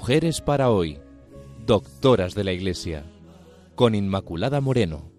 [0.00, 1.00] Mujeres para hoy,
[1.66, 3.04] doctoras de la Iglesia,
[3.74, 5.10] con Inmaculada Moreno.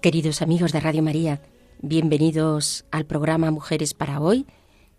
[0.00, 1.42] Queridos amigos de Radio María,
[1.82, 4.46] bienvenidos al programa Mujeres para hoy,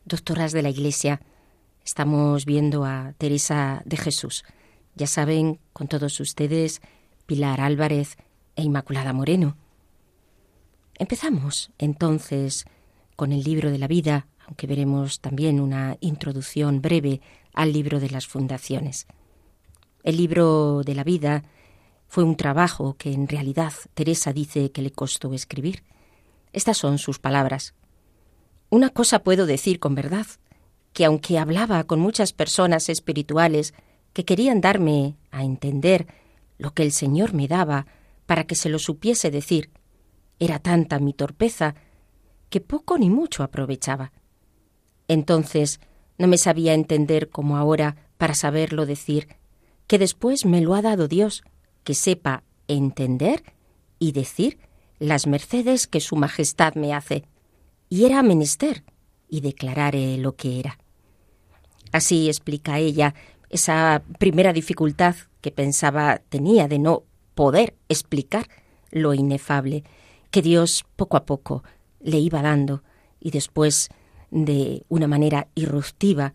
[0.03, 1.21] doctoras de la Iglesia.
[1.85, 4.43] Estamos viendo a Teresa de Jesús.
[4.95, 6.81] Ya saben, con todos ustedes,
[7.25, 8.17] Pilar Álvarez
[8.57, 9.55] e Inmaculada Moreno.
[10.99, 12.65] Empezamos entonces
[13.15, 17.21] con el libro de la vida, aunque veremos también una introducción breve
[17.53, 19.07] al libro de las fundaciones.
[20.03, 21.45] El libro de la vida
[22.09, 25.83] fue un trabajo que en realidad Teresa dice que le costó escribir.
[26.51, 27.75] Estas son sus palabras.
[28.69, 30.27] Una cosa puedo decir con verdad,
[30.91, 33.73] que aunque hablaba con muchas personas espirituales
[34.11, 36.07] que querían darme a entender
[36.57, 37.87] lo que el Señor me daba
[38.25, 39.69] para que se lo supiese decir,
[40.39, 41.75] era tanta mi torpeza
[42.49, 44.11] que poco ni mucho aprovechaba.
[45.07, 45.79] Entonces
[46.17, 49.27] no me sabía entender como ahora para saberlo decir,
[49.87, 51.43] que después me lo ha dado Dios,
[51.83, 53.43] que sepa entender
[53.97, 54.59] y decir
[54.99, 57.23] las mercedes que Su Majestad me hace.
[57.89, 58.83] Y era menester,
[59.29, 60.77] y declararé lo que era.
[61.91, 63.15] Así explica ella
[63.49, 68.47] esa primera dificultad que pensaba tenía de no poder explicar
[68.91, 69.83] lo inefable
[70.31, 71.63] que Dios poco a poco
[71.99, 72.83] le iba dando
[73.19, 73.89] y después
[74.31, 76.33] de una manera irruptiva.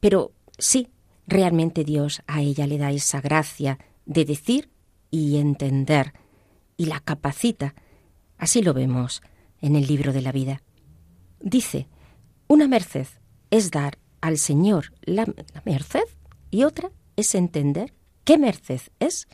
[0.00, 0.88] Pero sí,
[1.26, 4.70] realmente Dios a ella le da esa gracia de decir
[5.10, 6.14] y entender
[6.76, 7.74] y la capacita.
[8.38, 9.22] Así lo vemos
[9.60, 10.62] en el libro de la vida.
[11.40, 11.88] Dice,
[12.48, 13.06] una merced
[13.50, 16.04] es dar al Señor la, la merced
[16.50, 17.94] y otra es entender
[18.24, 19.28] qué merced es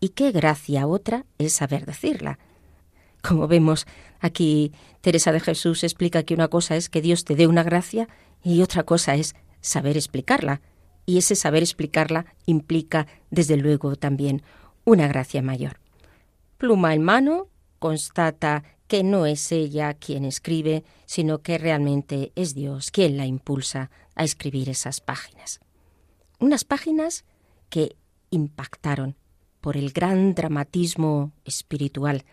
[0.00, 2.38] y qué gracia otra es saber decirla.
[3.26, 3.86] Como vemos
[4.20, 8.06] aquí, Teresa de Jesús explica que una cosa es que Dios te dé una gracia
[8.42, 10.60] y otra cosa es saber explicarla.
[11.06, 14.42] Y ese saber explicarla implica, desde luego, también
[14.84, 15.80] una gracia mayor.
[16.58, 17.48] Pluma en mano,
[17.78, 23.90] constata que no es ella quien escribe, sino que realmente es Dios quien la impulsa
[24.14, 25.60] a escribir esas páginas.
[26.38, 27.24] Unas páginas
[27.70, 27.96] que
[28.28, 29.16] impactaron
[29.62, 32.24] por el gran dramatismo espiritual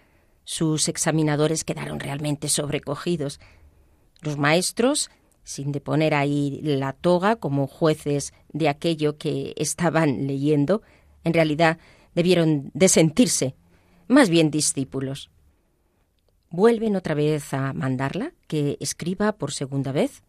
[0.44, 3.40] sus examinadores quedaron realmente sobrecogidos.
[4.22, 5.10] Los maestros,
[5.44, 10.82] sin deponer ahí la toga como jueces de aquello que estaban leyendo,
[11.24, 11.78] en realidad
[12.14, 13.56] debieron de sentirse
[14.08, 15.30] más bien discípulos.
[16.50, 20.22] Vuelven otra vez a mandarla que escriba por segunda vez.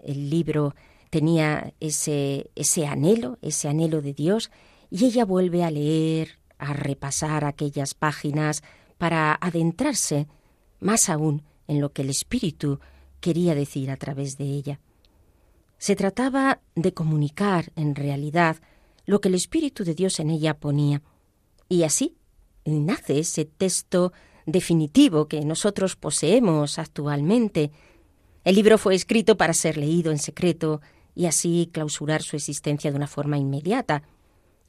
[0.00, 0.74] El libro
[1.10, 4.50] tenía ese, ese anhelo, ese anhelo de Dios,
[4.90, 8.62] y ella vuelve a leer, a repasar aquellas páginas,
[9.02, 10.28] para adentrarse
[10.78, 12.78] más aún en lo que el Espíritu
[13.18, 14.78] quería decir a través de ella.
[15.76, 18.58] Se trataba de comunicar en realidad
[19.04, 21.02] lo que el Espíritu de Dios en ella ponía.
[21.68, 22.14] Y así
[22.64, 24.12] nace ese texto
[24.46, 27.72] definitivo que nosotros poseemos actualmente.
[28.44, 30.80] El libro fue escrito para ser leído en secreto
[31.16, 34.04] y así clausurar su existencia de una forma inmediata.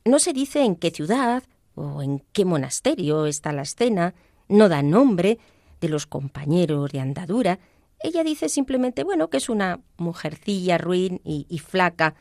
[0.05, 1.43] No se dice en qué ciudad
[1.75, 4.13] o en qué monasterio está la escena,
[4.47, 5.39] no da nombre
[5.81, 7.59] de los compañeros de andadura.
[7.99, 12.15] Ella dice simplemente, bueno, que es una mujercilla ruin y, flaca,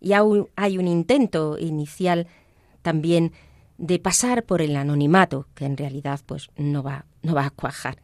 [0.00, 2.26] y aún hay un intento inicial
[2.82, 3.32] también
[3.76, 7.98] de pasar por el anonimato, que en realidad pues no va, no va a cuajar.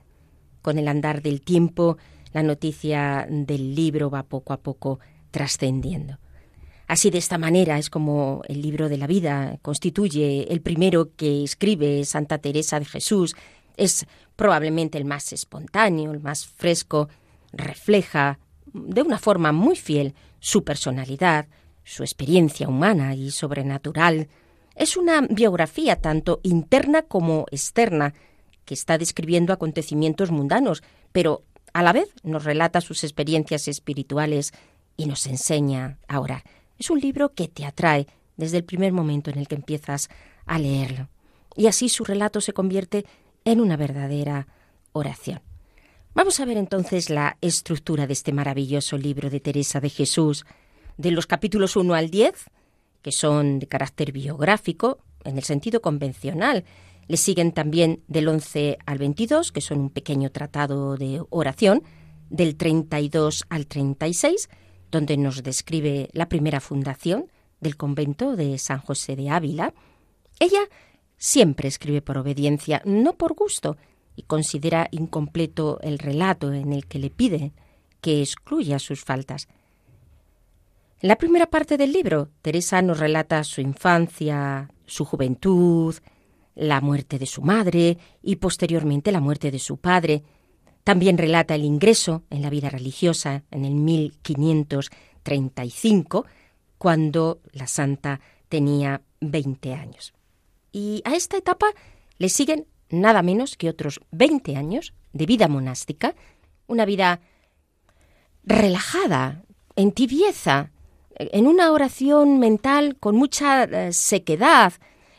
[0.63, 1.99] Con el andar del tiempo,
[2.33, 4.99] la noticia del libro va poco a poco
[5.31, 6.19] trascendiendo.
[6.87, 11.43] Así de esta manera es como el libro de la vida constituye el primero que
[11.43, 13.35] escribe Santa Teresa de Jesús.
[13.77, 17.09] Es probablemente el más espontáneo, el más fresco,
[17.53, 18.39] refleja
[18.73, 21.47] de una forma muy fiel su personalidad,
[21.85, 24.29] su experiencia humana y sobrenatural.
[24.75, 28.13] Es una biografía tanto interna como externa,
[28.65, 30.83] que está describiendo acontecimientos mundanos,
[31.13, 34.53] pero a la vez nos relata sus experiencias espirituales
[34.97, 36.45] y nos enseña a orar.
[36.79, 38.07] Es un libro que te atrae
[38.37, 40.09] desde el primer momento en el que empiezas
[40.47, 41.09] a leerlo.
[41.57, 43.05] Y así su relato se convierte
[43.45, 44.49] en una verdadera
[44.93, 45.41] oración.
[46.15, 50.45] Vamos a ver entonces la estructura de este maravilloso libro de Teresa de Jesús,
[50.97, 52.33] de los capítulos 1 al 10,
[53.03, 56.65] que son de carácter biográfico, en el sentido convencional.
[57.09, 61.83] Le siguen también del 11 al 22, que son un pequeño tratado de oración,
[62.31, 64.49] del 32 al 36,
[64.95, 67.27] donde nos describe la primera fundación
[67.61, 69.75] del convento de San José de Ávila.
[70.39, 70.61] Ella
[71.17, 73.77] siempre escribe por obediencia, no por gusto,
[74.15, 77.53] y considera incompleto el relato en el que le pide
[78.01, 79.49] que excluya sus faltas.
[81.01, 85.97] En la primera parte del libro, Teresa nos relata su infancia, su juventud,
[86.55, 90.23] la muerte de su madre y posteriormente la muerte de su padre.
[90.85, 96.27] También relata el ingreso en la vida religiosa en el 1535,
[96.79, 100.15] cuando la santa tenía 20 años.
[100.71, 101.67] Y a esta etapa
[102.19, 106.15] le siguen nada menos que otros 20 años de vida monástica,
[106.67, 107.21] una vida
[108.45, 109.43] relajada,
[109.77, 110.71] en tibieza,
[111.17, 114.73] en una oración mental con mucha eh, sequedad,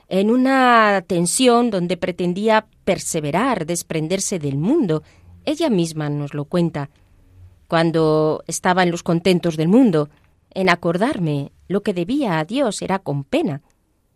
[0.07, 5.03] en una tensión donde pretendía perseverar, desprenderse del mundo.
[5.45, 6.89] Ella misma nos lo cuenta.
[7.67, 10.09] Cuando estaba en los contentos del mundo,
[10.51, 13.61] en acordarme lo que debía a Dios era con pena.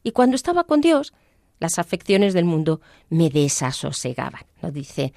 [0.04, 1.14] Y cuando estaba con Dios,
[1.60, 5.14] las afecciones del mundo me desasosegaban, lo dice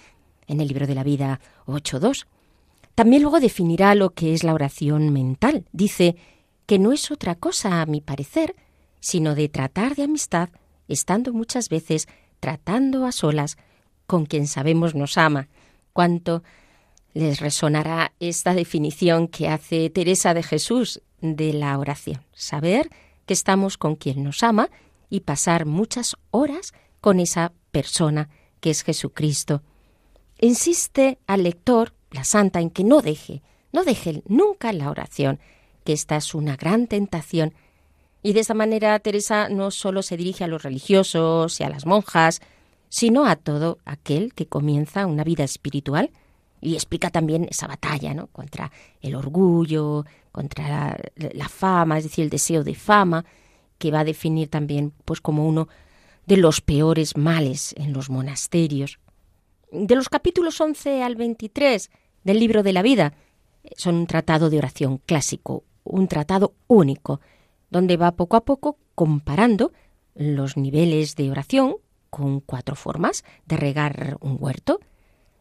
[0.47, 2.27] en el libro de la vida 8.2.
[2.95, 5.65] También luego definirá lo que es la oración mental.
[5.73, 6.17] Dice
[6.67, 8.55] que no es otra cosa, a mi parecer,
[9.01, 10.51] sino de tratar de amistad,
[10.89, 12.09] estando muchas veces
[12.41, 13.57] tratando a solas
[14.07, 15.49] con quien sabemos nos ama.
[15.93, 16.43] Cuánto
[17.15, 22.25] les resonará esta definición que hace Teresa de Jesús de la oración.
[22.33, 22.91] Saber
[23.27, 24.71] que estamos con quien nos ama
[25.09, 28.31] y pasar muchas horas con esa persona
[28.61, 29.63] que es Jesucristo.
[30.41, 33.43] Insiste al lector, la santa, en que no deje,
[33.73, 35.39] no deje nunca la oración,
[35.85, 37.55] que esta es una gran tentación.
[38.23, 41.87] Y de esta manera Teresa no solo se dirige a los religiosos y a las
[41.87, 42.41] monjas,
[42.93, 46.11] sino a todo aquel que comienza una vida espiritual
[46.61, 48.27] y explica también esa batalla ¿no?
[48.27, 53.25] contra el orgullo, contra la, fama, es decir, el deseo de fama,
[53.79, 55.69] que va a definir también pues como uno
[56.27, 58.99] de los peores males en los monasterios.
[59.71, 61.91] De los capítulos 11 al 23
[62.25, 63.15] del libro de la vida
[63.75, 67.23] son un tratado de oración clásico, un tratado único,
[67.71, 69.73] donde va poco a poco comparando
[70.15, 71.77] los niveles de oración
[72.13, 74.81] con cuatro formas de regar un huerto.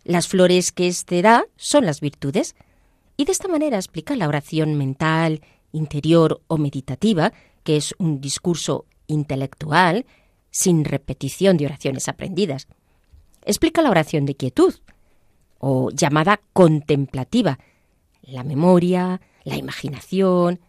[0.06, 2.56] Las flores que éste da son las virtudes,
[3.18, 5.42] y de esta manera explica la oración mental,
[5.74, 7.34] interior o meditativa,
[7.66, 10.06] que es un discurso intelectual
[10.50, 12.70] sin repetición de oraciones aprendidas.
[13.44, 14.74] Explica la oración de quietud,
[15.60, 17.60] o llamada contemplativa,
[18.22, 20.62] la memoria, la imaginación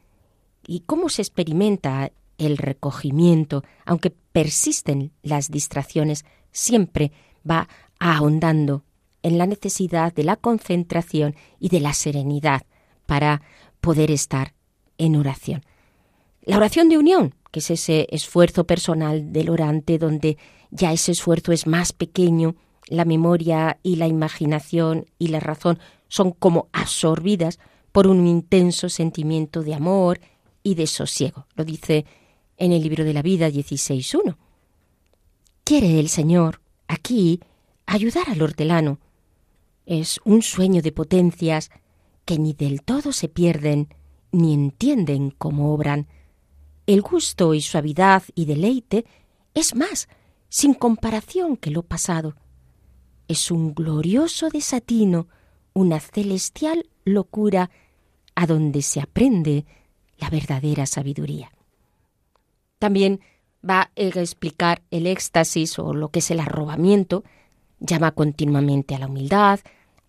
[0.67, 7.13] y cómo se experimenta el recogimiento, aunque persisten las distracciones, siempre
[7.49, 7.69] va
[7.99, 8.85] ahondando
[9.23, 12.63] en la necesidad de la concentración y de la serenidad
[13.07, 13.43] para
[13.81, 14.55] poder estar
[14.99, 15.63] en oración.
[16.43, 20.39] La oración de unión, que es ese esfuerzo personal del orante donde
[20.71, 22.57] ya ese esfuerzo es más pequeño,
[22.89, 27.59] la memoria y la imaginación y la razón son como absorbidas
[27.93, 30.21] por un intenso sentimiento de amor
[30.63, 31.47] y de sosiego.
[31.55, 32.07] Lo dice
[32.63, 34.37] en el libro de la vida 16.1.
[35.65, 37.41] Quiere el Señor aquí
[37.87, 39.01] ayudar al hortelano.
[39.85, 41.73] Es un sueño de potencias
[42.25, 43.89] que ni del todo se pierden
[44.31, 46.07] ni entienden cómo obran.
[46.87, 49.07] El gusto y suavidad y deleite
[49.55, 50.09] es más,
[50.49, 52.37] sin comparación que lo pasado.
[53.27, 55.27] Es un glorioso desatino,
[55.73, 57.71] una celestial locura
[58.37, 59.65] a donde se aprende
[60.19, 61.52] la verdadera sabiduría.
[62.83, 63.21] También
[63.63, 67.23] va a explicar el éxtasis o lo que es el arrobamiento,
[67.79, 69.61] llama continuamente a la humildad,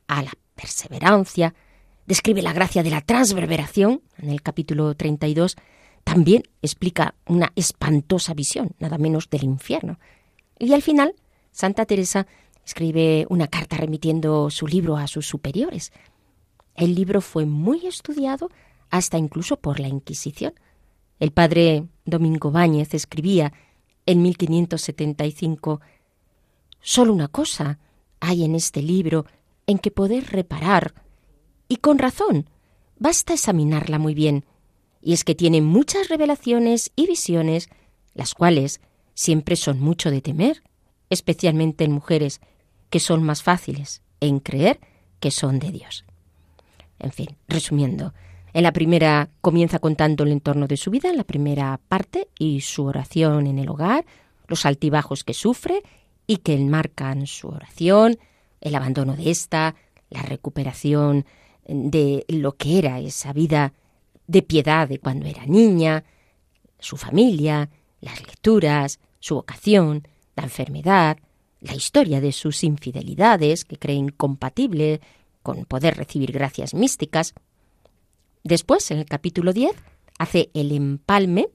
[0.08, 1.53] a la perseverancia,
[2.08, 5.56] describe la gracia de la transverberación en el capítulo 32,
[6.03, 10.00] también explica una espantosa visión, nada menos del infierno.
[10.58, 11.13] Y al final,
[11.51, 12.25] Santa Teresa
[12.65, 15.94] escribe una carta remitiendo su libro a sus superiores,
[16.74, 18.50] el libro fue muy estudiado
[18.89, 20.56] hasta incluso por la Inquisición.
[21.20, 23.53] El padre Domingo Báñez escribía
[24.05, 25.82] en 1575
[26.82, 27.79] Solo una cosa
[28.20, 29.25] hay en este libro
[29.67, 30.93] en que poder reparar,
[31.70, 32.50] y con razón,
[33.00, 34.46] basta examinarla muy bien,
[35.01, 37.70] y es que tiene muchas revelaciones y visiones,
[38.13, 38.82] las cuales
[39.13, 40.62] siempre son mucho de temer,
[41.10, 42.41] especialmente en mujeres,
[42.89, 44.79] que son más fáciles en creer
[45.20, 46.05] que son de Dios.
[47.00, 48.13] En fin, resumiendo,
[48.53, 52.62] en la primera comienza contando el entorno de su vida, en la primera parte, y
[52.62, 54.05] su oración en el hogar,
[54.48, 55.83] los altibajos que sufre
[56.27, 58.17] y que enmarcan su oración,
[58.62, 59.75] el abandono de esta,
[60.10, 61.25] la recuperación
[61.67, 63.74] de lo que era esa vida
[64.27, 66.03] de piedad de cuando era niña,
[66.79, 67.69] su familia,
[68.01, 71.17] las lecturas, su vocación, la enfermedad,
[71.60, 75.01] la historia de sus infidelidades, que cree incompatible
[75.41, 77.33] con poder recibir gracias místicas.
[78.43, 79.71] Después, en el capítulo 10,
[80.19, 81.47] hace el empalme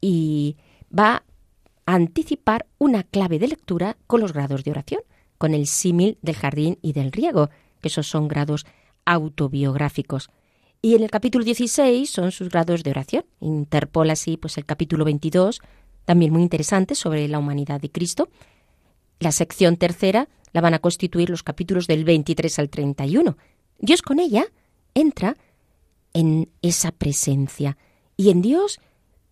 [0.00, 0.56] y
[0.96, 1.24] va
[1.86, 5.02] a anticipar una clave de lectura con los grados de oración,
[5.38, 7.50] con el símil del jardín y del riego,
[7.80, 8.66] que esos son grados
[9.04, 10.30] autobiográficos.
[10.82, 13.24] Y en el capítulo 16 son sus grados de oración.
[13.40, 15.60] Interpola así pues el capítulo 22,
[16.04, 18.28] también muy interesante sobre la humanidad de Cristo.
[19.20, 23.36] La sección tercera la van a constituir los capítulos del 23 al 31.
[23.78, 24.46] Dios con ella
[24.94, 25.36] entra
[26.14, 27.76] en esa presencia
[28.16, 28.80] y en Dios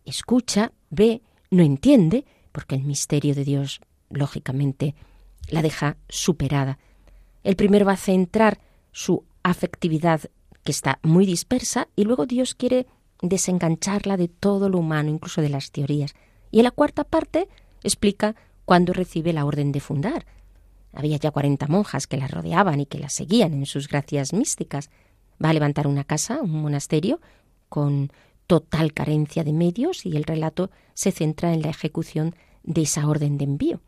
[0.05, 4.95] escucha, ve, no entiende, porque el misterio de Dios, lógicamente,
[5.49, 6.79] la deja superada.
[7.45, 8.61] El primero va a centrar
[8.93, 10.23] su afectividad
[10.65, 12.87] que está muy dispersa y luego Dios quiere
[13.21, 16.15] desengancharla de todo lo humano, incluso de las teorías.
[16.51, 17.49] Y en la cuarta parte
[17.83, 20.27] explica cuándo recibe la orden de fundar.
[20.93, 24.91] Había ya cuarenta monjas que la rodeaban y que la seguían en sus gracias místicas.
[25.43, 27.21] Va a levantar una casa, un monasterio,
[27.69, 28.13] con
[28.47, 33.39] total carencia de medios y el relato se centra en la ejecución de esa orden
[33.39, 33.81] de envío.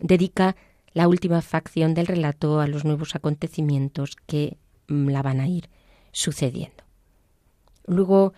[0.00, 0.56] Dedica
[0.92, 4.56] la última facción del relato a los nuevos acontecimientos que
[4.88, 5.68] mm, la van a ir
[6.12, 6.84] sucediendo.
[7.86, 8.32] Luego,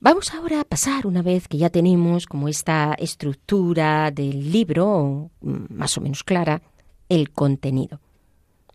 [0.00, 5.74] vamos ahora a pasar, una vez que ya tenemos como esta estructura del libro mm,
[5.74, 6.62] más o menos clara,
[7.08, 8.00] el contenido.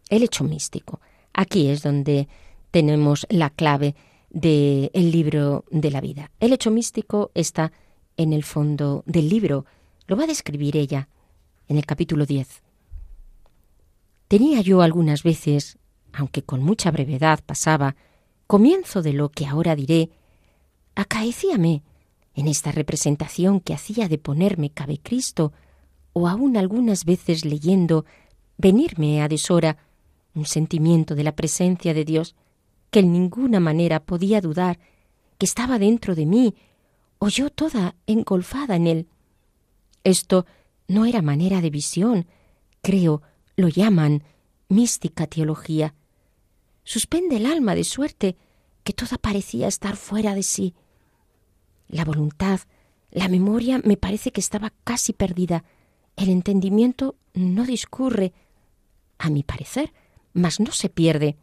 [0.10, 1.00] El hecho místico.
[1.34, 2.28] Aquí es donde
[2.72, 3.96] tenemos la clave
[4.30, 6.32] del libro de la vida.
[6.40, 7.72] El hecho místico está
[8.18, 9.66] en el fondo del libro.
[10.08, 11.10] Lo va a describir ella
[11.68, 12.62] en el capítulo 10.
[14.28, 15.78] Tenía yo algunas veces
[16.18, 17.96] aunque con mucha brevedad pasaba,
[18.48, 20.10] comienzo de lo que ahora diré,
[20.96, 21.84] acaecíame
[22.34, 25.54] en esta representación que hacía de ponerme cabe Cristo,
[26.14, 28.06] o aun algunas veces leyendo,
[28.58, 29.78] venirme a deshora
[30.34, 32.36] un sentimiento de la presencia de Dios
[32.90, 34.80] que en ninguna manera podía dudar
[35.38, 36.56] que estaba dentro de mí,
[37.20, 39.08] o yo toda engolfada en él.
[40.04, 40.46] Esto
[40.88, 42.28] no era manera de visión,
[42.82, 43.22] creo,
[43.56, 44.24] lo llaman
[44.70, 45.94] mística teología.
[46.84, 48.38] Suspende el alma de suerte
[48.84, 50.74] que toda parecía estar fuera de sí.
[51.88, 52.62] La voluntad,
[53.12, 55.64] la memoria me parece que estaba casi perdida.
[56.16, 58.34] El entendimiento no discurre,
[59.20, 59.94] a mi parecer,
[60.34, 61.38] mas no se pierde.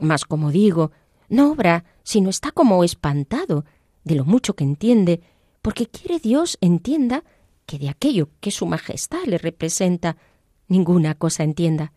[0.00, 0.92] Mas, como digo,
[1.28, 3.64] no obra, sino está como espantado
[4.04, 5.20] de lo mucho que entiende,
[5.62, 7.24] porque quiere Dios entienda
[7.66, 10.16] que de aquello que su majestad le representa,
[10.68, 11.92] ninguna cosa entienda.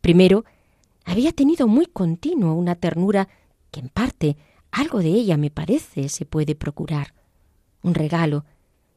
[0.00, 0.44] Primero,
[1.04, 3.28] había tenido muy continuo una ternura
[3.70, 4.36] que en parte
[4.70, 7.14] algo de ella me parece se puede procurar.
[7.82, 8.44] Un regalo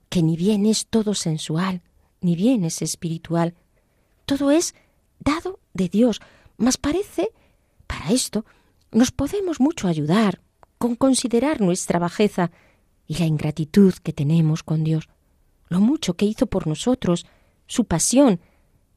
[0.10, 1.82] que ni bien es todo sensual,
[2.20, 3.56] ni bien es espiritual.
[4.25, 4.75] Todo es
[5.20, 6.22] dado de Dios,
[6.58, 7.32] mas parece,
[8.01, 8.46] para esto,
[8.91, 10.41] nos podemos mucho ayudar
[10.79, 12.50] con considerar nuestra bajeza
[13.05, 15.08] y la ingratitud que tenemos con Dios,
[15.70, 17.27] lo mucho que hizo por nosotros,
[17.67, 18.39] su pasión,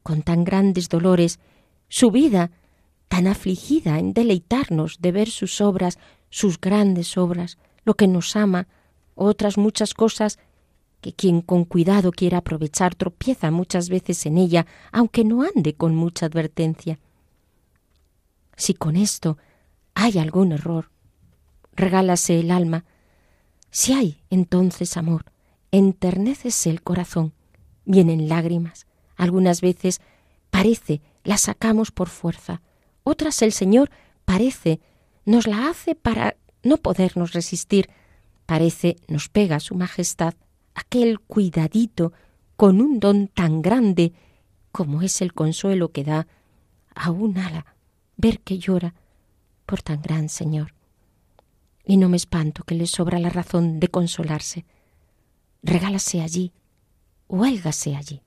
[0.01, 1.39] con tan grandes dolores
[1.87, 2.49] su vida
[3.07, 5.99] tan afligida en deleitarnos de ver sus obras,
[6.31, 8.67] sus grandes obras, lo que nos ama,
[9.13, 10.39] otras muchas cosas
[11.01, 15.93] que quien con cuidado quiera aprovechar tropieza muchas veces en ella, aunque no ande con
[15.93, 16.97] mucha advertencia.
[18.55, 19.37] Si con esto
[19.93, 20.91] hay algún error,
[21.73, 22.85] regálase el alma.
[23.69, 25.25] Si hay entonces amor,
[25.71, 27.33] enternécese el corazón,
[27.85, 30.01] vienen lágrimas, algunas veces
[30.49, 32.61] parece la sacamos por fuerza.
[33.03, 33.89] Otras el Señor
[34.25, 34.79] parece
[35.25, 37.89] nos la hace para no podernos resistir.
[38.45, 40.35] Parece nos pega su majestad
[40.75, 42.13] aquel cuidadito
[42.55, 44.13] con un don tan grande
[44.71, 46.27] como es el consuelo que da
[46.93, 47.65] a un ala
[48.17, 48.93] ver que llora
[49.65, 50.73] por tan gran Señor.
[51.85, 54.65] Y no me espanto que le sobra la razón de consolarse.
[55.61, 56.51] Regálase allí,
[57.27, 58.21] huélgase allí.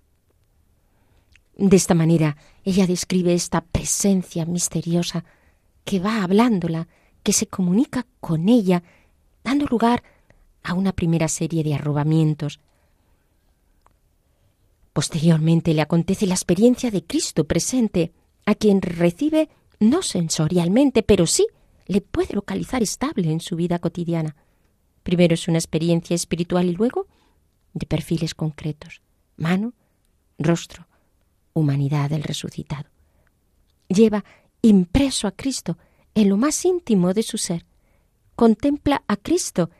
[1.56, 5.24] De esta manera ella describe esta presencia misteriosa
[5.84, 6.86] que va hablándola,
[7.22, 8.82] que se comunica con ella,
[9.42, 10.02] dando lugar
[10.62, 12.60] a una primera serie de arrobamientos.
[14.92, 18.12] Posteriormente le acontece la experiencia de Cristo presente,
[18.46, 19.48] a quien recibe
[19.80, 21.46] no sensorialmente, pero sí
[21.86, 24.36] le puede localizar estable en su vida cotidiana.
[25.02, 27.06] Primero es una experiencia espiritual y luego
[27.72, 29.00] de perfiles concretos,
[29.36, 29.72] mano,
[30.38, 30.86] rostro,
[31.52, 32.88] humanidad del resucitado.
[33.88, 34.24] Lleva
[34.62, 35.78] impreso a Cristo
[36.14, 37.64] en lo más íntimo de su ser.
[38.36, 39.70] Contempla a Cristo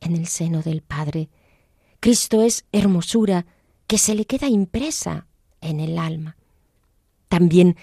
[0.00, 1.28] en el seno del Padre.
[2.00, 3.46] Cristo es hermosura
[3.86, 5.26] que se le queda impresa
[5.60, 6.36] en el alma.
[7.28, 7.76] También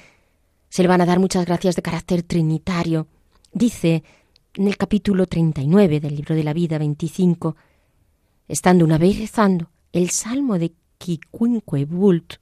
[0.70, 3.08] se le van a dar muchas gracias de carácter trinitario.
[3.52, 4.04] Dice
[4.54, 7.56] en el capítulo 39 del libro de la vida 25,
[8.48, 12.36] estando una vez rezando el salmo de Kikunque Bult,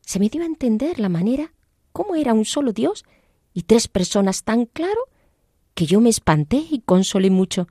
[0.00, 1.52] se me dio a entender la manera
[1.92, 3.04] cómo era un solo Dios
[3.54, 5.00] y tres personas tan claro
[5.74, 7.66] que yo me espanté y consolé mucho.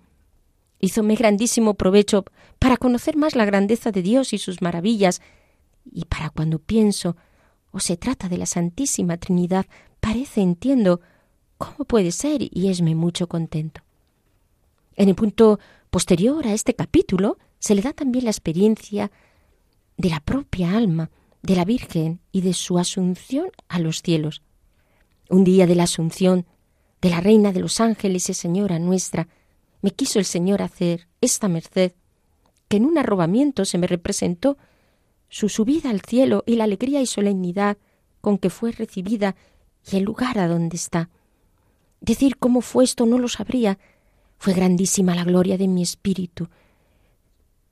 [0.80, 2.26] Hízome grandísimo provecho
[2.60, 5.22] para conocer más la grandeza de Dios y sus maravillas,
[5.92, 7.16] y para cuando pienso
[7.72, 9.66] o se trata de la Santísima Trinidad,
[10.00, 11.02] parece entiendo
[11.58, 13.82] cómo puede ser y esme mucho contento.
[14.96, 15.60] En el punto
[15.90, 19.12] posterior a este capítulo se le da también la experiencia
[19.98, 21.12] de la propia alma
[21.42, 24.42] de la Virgen y de su asunción a los cielos.
[25.30, 26.46] Un día de la asunción
[27.02, 29.28] de la Reina de los Ángeles y Señora nuestra,
[29.82, 31.94] me quiso el Señor hacer esta merced,
[32.68, 34.58] que en un arrobamiento se me representó
[35.32, 37.78] su subida al cielo y la alegría y solemnidad
[38.20, 39.38] con que fue recibida
[39.90, 41.10] y el lugar a donde está.
[42.02, 43.80] Decir cómo fue esto no lo sabría.
[44.38, 46.50] Fue grandísima la gloria de mi espíritu.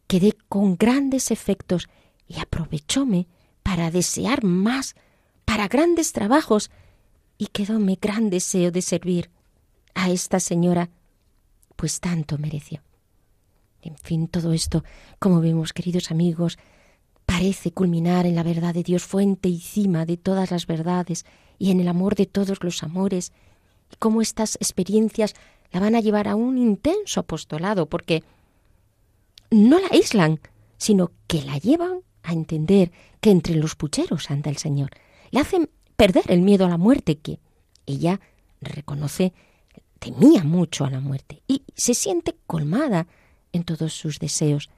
[0.08, 1.90] Quedé con grandes efectos
[2.28, 3.28] y aprovechóme
[3.62, 4.96] para desear más,
[5.44, 6.72] para grandes trabajos,
[7.38, 9.30] y quedóme gran deseo de servir
[9.96, 10.90] a esta señora,
[11.76, 12.82] pues tanto mereció.
[13.82, 14.84] En fin, todo esto,
[15.20, 16.58] como vemos, queridos amigos,
[17.40, 21.26] parece culminar en la verdad de Dios, fuente y cima de todas las verdades,
[21.58, 23.32] y en el amor de todos los amores,
[23.90, 25.36] y cómo estas experiencias
[25.72, 28.26] la van a llevar a un intenso apostolado, porque
[29.52, 30.42] no la aíslan,
[30.78, 32.92] sino que la llevan a entender
[33.22, 34.90] que entre los pucheros anda el Señor.
[35.32, 37.40] Le hacen perder el miedo a la muerte, que
[37.86, 38.20] ella
[38.60, 39.32] reconoce,
[40.00, 43.08] temía mucho a la muerte y se siente colmada
[43.54, 44.70] en todos sus deseos.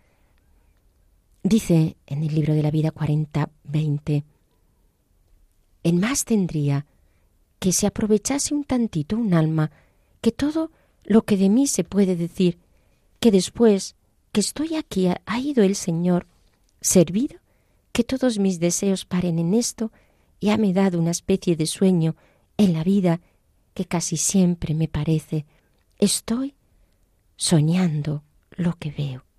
[1.43, 4.23] Dice en el libro de la vida 40-20,
[5.83, 6.85] en más tendría
[7.59, 9.71] que se aprovechase un tantito un alma
[10.21, 10.71] que todo
[11.03, 12.59] lo que de mí se puede decir,
[13.19, 13.95] que después
[14.31, 16.27] que estoy aquí ha ido el Señor
[16.79, 17.39] servido,
[17.91, 19.91] que todos mis deseos paren en esto
[20.39, 22.15] y ha me dado una especie de sueño
[22.57, 23.19] en la vida
[23.73, 25.45] que casi siempre me parece
[25.97, 26.55] estoy
[27.35, 29.30] soñando lo que veo.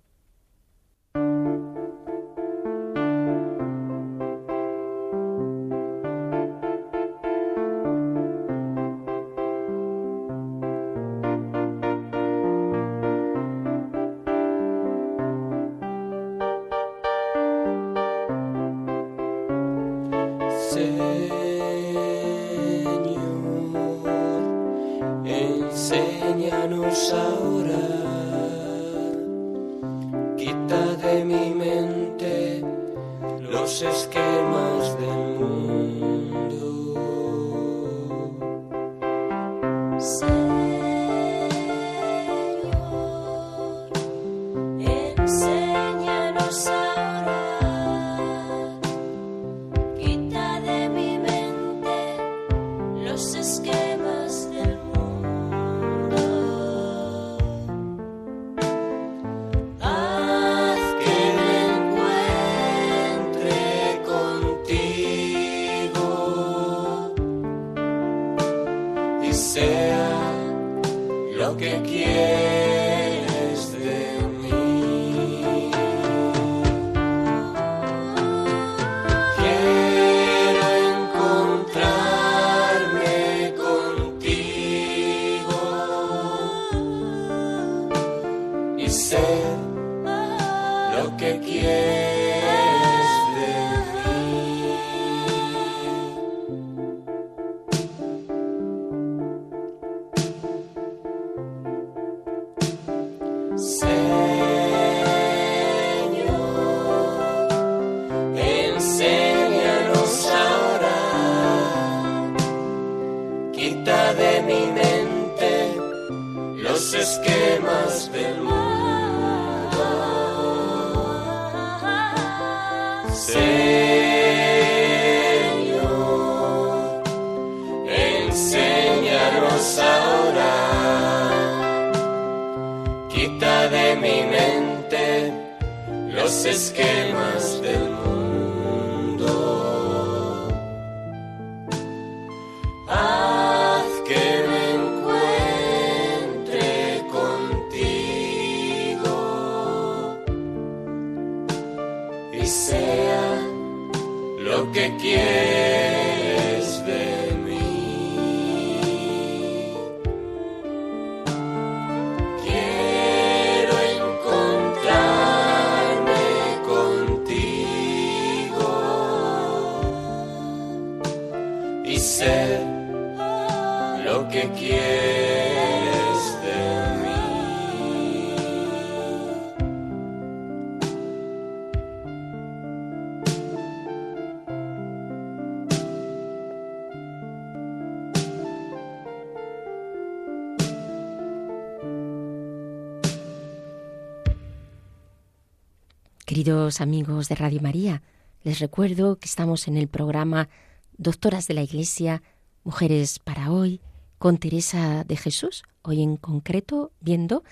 [196.81, 198.01] Amigos de Radio María,
[198.43, 200.49] les recuerdo que estamos en el programa
[200.97, 202.23] Doctoras de la Iglesia,
[202.63, 203.81] Mujeres para hoy,
[204.17, 207.43] con Teresa de Jesús, hoy en concreto viendo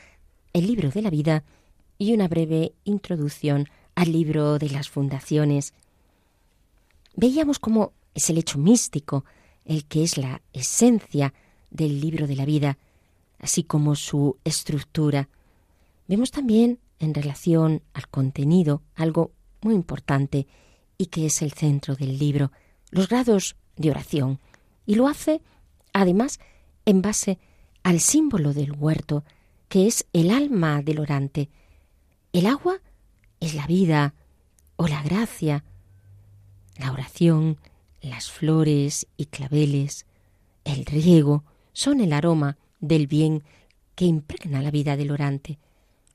[0.53, 1.43] el libro de la vida
[1.97, 5.73] y una breve introducción al libro de las fundaciones.
[7.15, 9.25] Veíamos cómo es el hecho místico
[9.65, 11.33] el que es la esencia
[11.69, 12.77] del libro de la vida,
[13.39, 15.29] así como su estructura.
[16.07, 20.47] Vemos también en relación al contenido algo muy importante
[20.97, 22.51] y que es el centro del libro,
[22.91, 24.39] los grados de oración.
[24.85, 25.41] Y lo hace,
[25.93, 26.39] además,
[26.85, 27.39] en base
[27.83, 29.23] al símbolo del huerto,
[29.67, 31.49] que es el alma del orante.
[32.33, 32.81] El agua
[33.39, 34.13] es la vida
[34.75, 35.63] o la gracia,
[36.77, 37.57] la oración,
[38.01, 40.05] las flores y claveles,
[40.63, 43.43] el riego son el aroma del bien
[43.95, 45.59] que impregna la vida del orante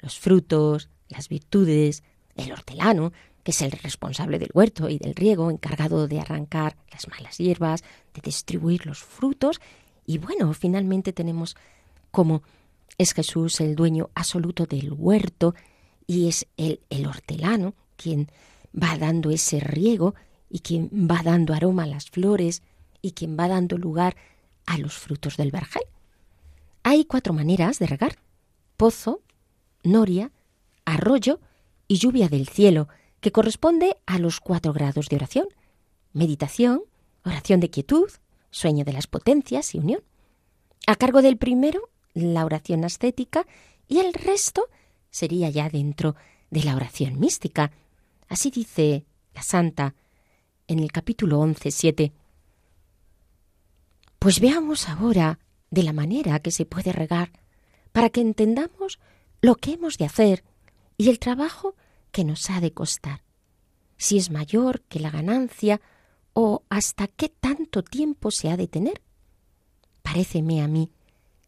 [0.01, 2.03] los frutos, las virtudes,
[2.35, 7.09] el hortelano, que es el responsable del huerto y del riego, encargado de arrancar las
[7.09, 7.83] malas hierbas,
[8.15, 9.61] de distribuir los frutos,
[10.05, 11.57] y bueno, finalmente tenemos
[12.11, 12.43] como
[12.99, 15.55] es Jesús el dueño absoluto del huerto
[16.07, 18.31] y es el, el hortelano quien
[18.75, 20.15] va dando ese riego
[20.49, 22.63] y quien va dando aroma a las flores
[23.03, 24.17] y quien va dando lugar
[24.67, 25.83] a los frutos del vergel.
[26.83, 28.17] Hay cuatro maneras de regar.
[28.77, 29.21] Pozo,
[29.87, 30.33] noria,
[30.85, 31.41] arroyo
[31.89, 32.89] y lluvia del cielo,
[33.21, 35.49] que corresponde a los cuatro grados de oración.
[36.13, 36.83] Meditación,
[37.25, 38.11] oración de quietud,
[38.51, 40.03] sueño de las potencias y unión.
[40.87, 43.47] A cargo del primero, la oración ascética
[43.89, 44.69] y el resto
[45.11, 46.15] sería ya dentro
[46.51, 47.73] de la oración mística.
[48.29, 49.95] Así dice la santa
[50.69, 52.13] en el capítulo 11, 7.
[54.19, 55.39] Pues veamos ahora
[55.71, 57.33] de la manera que se puede regar
[57.93, 58.99] para que entendamos
[59.41, 60.45] lo que hemos de hacer
[60.97, 61.75] y el trabajo
[62.13, 63.23] que nos ha de costar,
[63.97, 65.81] si es mayor que la ganancia
[66.33, 69.03] o hasta qué tanto tiempo se ha de tener.
[70.03, 70.91] Paréceme a mí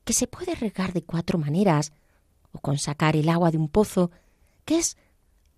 [0.04, 1.92] que se puede regar de cuatro maneras,
[2.52, 4.10] o con sacar el agua de un pozo,
[4.64, 4.96] que es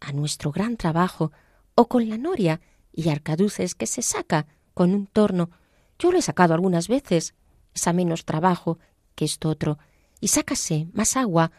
[0.00, 1.30] a nuestro gran trabajo,
[1.76, 2.60] o con la noria
[2.92, 5.50] y arcaduces que se saca con un torno.
[5.98, 7.34] Yo lo he sacado algunas veces,
[7.74, 8.78] es a menos trabajo
[9.14, 9.78] que esto otro,
[10.20, 11.52] y sácase más agua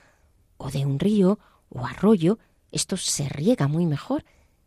[0.61, 2.37] o de un río o arroyo,
[2.71, 4.23] esto se riega muy mejor,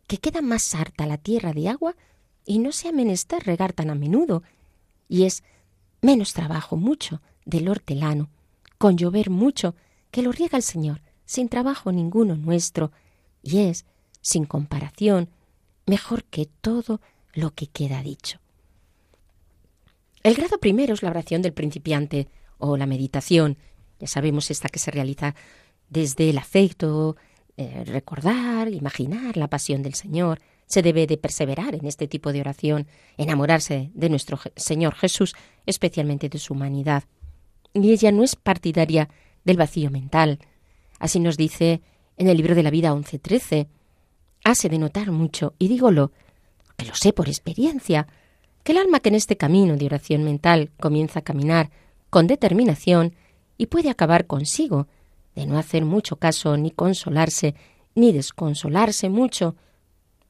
[0.07, 1.95] que queda más harta la tierra de agua
[2.45, 4.43] y no se menester regar tan a menudo,
[5.07, 5.43] y es
[6.01, 8.29] menos trabajo mucho del hortelano,
[8.77, 9.75] con llover mucho,
[10.11, 12.91] que lo riega el Señor, sin trabajo ninguno nuestro,
[13.41, 13.85] y es,
[14.21, 15.29] sin comparación,
[15.85, 16.99] mejor que todo
[17.33, 18.39] lo que queda dicho.
[20.23, 22.27] El grado primero es la oración del principiante
[22.57, 23.57] o la meditación,
[23.99, 25.35] ya sabemos esta que se realiza
[25.89, 27.15] desde el afecto,
[27.57, 30.41] eh, recordar, imaginar la pasión del Señor.
[30.65, 36.27] Se debe de perseverar en este tipo de oración, enamorarse de nuestro Señor Jesús, especialmente
[36.27, 37.03] de su humanidad.
[37.73, 39.09] Y ella no es partidaria
[39.43, 40.39] del vacío mental.
[40.99, 41.81] Así nos dice
[42.17, 43.67] en el libro de la vida 11.13.
[44.43, 46.11] Hace de notar mucho, y dígolo,
[46.77, 48.07] que lo sé por experiencia,
[48.63, 51.69] que el alma que en este camino de oración mental comienza a caminar
[52.09, 53.13] con determinación
[53.57, 54.87] y puede acabar consigo
[55.35, 57.55] de no hacer mucho caso, ni consolarse,
[57.93, 59.55] ni desconsolarse mucho,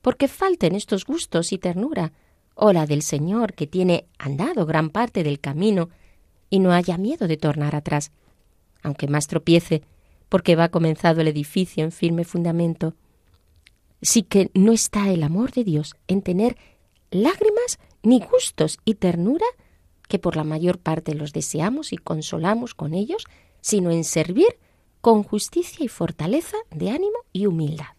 [0.01, 2.11] porque falten estos gustos y ternura,
[2.55, 5.89] o la del Señor que tiene andado gran parte del camino
[6.49, 8.11] y no haya miedo de tornar atrás,
[8.81, 9.81] aunque más tropiece,
[10.29, 12.95] porque va comenzado el edificio en firme fundamento.
[14.01, 16.57] Sí que no está el amor de Dios en tener
[17.11, 19.45] lágrimas, ni gustos y ternura,
[20.07, 23.25] que por la mayor parte los deseamos y consolamos con ellos,
[23.61, 24.59] sino en servir
[25.05, 27.93] con justicia y fortaleza de ánimo y humildad.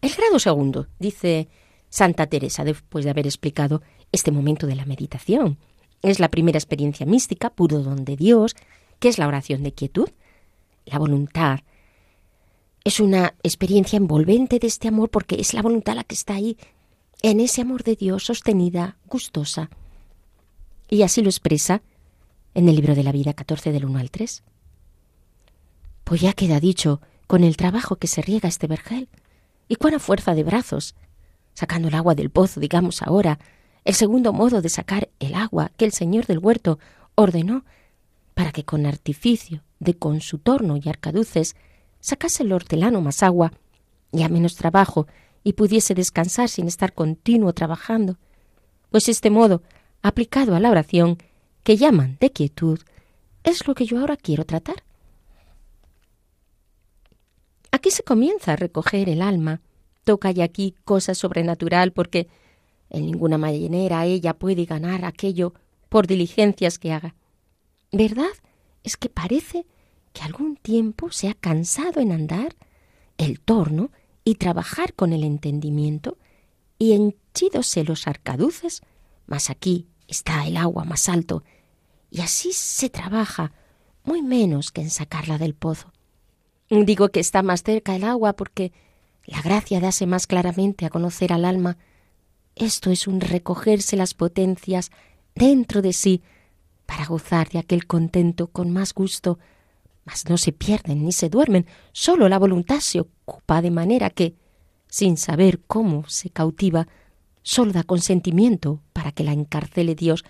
[0.00, 1.46] El grado segundo, dice
[1.90, 5.58] Santa Teresa, después de haber explicado este momento de la meditación,
[6.00, 8.56] es la primera experiencia mística, puro don de Dios,
[8.98, 10.08] que es la oración de quietud,
[10.86, 11.60] la voluntad
[12.82, 16.56] Es una experiencia envolvente de este amor porque es la voluntad la que está ahí,
[17.20, 19.68] en ese amor de Dios sostenida, gustosa.
[20.88, 21.82] Y así lo expresa
[22.54, 24.42] en el libro de la vida 14 del 1 al 3.
[26.04, 29.08] Pues ya queda dicho con el trabajo que se riega este vergel
[29.68, 30.94] y cuán a fuerza de brazos,
[31.54, 33.38] sacando el agua del pozo, digamos ahora,
[33.84, 36.78] el segundo modo de sacar el agua que el señor del huerto
[37.14, 37.64] ordenó
[38.34, 41.56] para que con artificio de con su torno y arcaduces
[42.00, 43.52] sacase el hortelano más agua
[44.12, 45.06] y a menos trabajo
[45.44, 48.18] y pudiese descansar sin estar continuo trabajando,
[48.90, 49.62] pues este modo,
[50.02, 51.18] aplicado a la oración,
[51.62, 52.80] que llaman de quietud,
[53.44, 54.82] es lo que yo ahora quiero tratar.
[57.70, 59.60] Aquí se comienza a recoger el alma,
[60.04, 62.28] toca ya aquí cosa sobrenatural porque
[62.90, 65.54] en ninguna manera ella puede ganar aquello
[65.88, 67.14] por diligencias que haga.
[67.92, 68.30] ¿Verdad?
[68.82, 69.66] Es que parece
[70.12, 72.56] que algún tiempo se ha cansado en andar
[73.18, 73.90] el torno
[74.24, 76.18] y trabajar con el entendimiento,
[76.78, 78.82] y henchídose los arcaduces,
[79.26, 81.44] mas aquí está el agua más alto,
[82.10, 83.52] y así se trabaja
[84.04, 85.92] muy menos que en sacarla del pozo.
[86.68, 88.72] Digo que está más cerca el agua porque
[89.24, 91.78] la gracia dase más claramente a conocer al alma.
[92.56, 94.90] Esto es un recogerse las potencias
[95.34, 96.22] dentro de sí
[96.86, 99.38] para gozar de aquel contento con más gusto,
[100.04, 104.34] mas no se pierden ni se duermen, solo la voluntad se ocupa de manera que,
[104.88, 106.88] sin saber cómo se cautiva,
[107.42, 110.26] solo da consentimiento para que la encarcele Dios,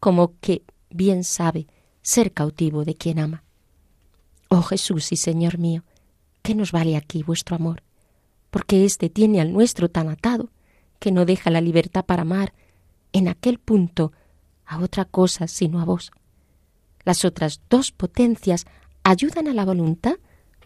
[0.00, 1.66] como que bien sabe
[2.00, 3.44] ser cautivo de quien ama.
[4.48, 5.84] Oh Jesús y Señor mío,
[6.40, 7.82] ¿qué nos vale aquí vuestro amor?
[8.50, 10.48] Porque éste tiene al nuestro tan atado
[11.00, 12.54] que no deja la libertad para amar
[13.12, 14.12] en aquel punto
[14.64, 16.10] a otra cosa sino a vos.
[17.04, 18.64] Las otras dos potencias
[19.02, 20.14] ayudan a la voluntad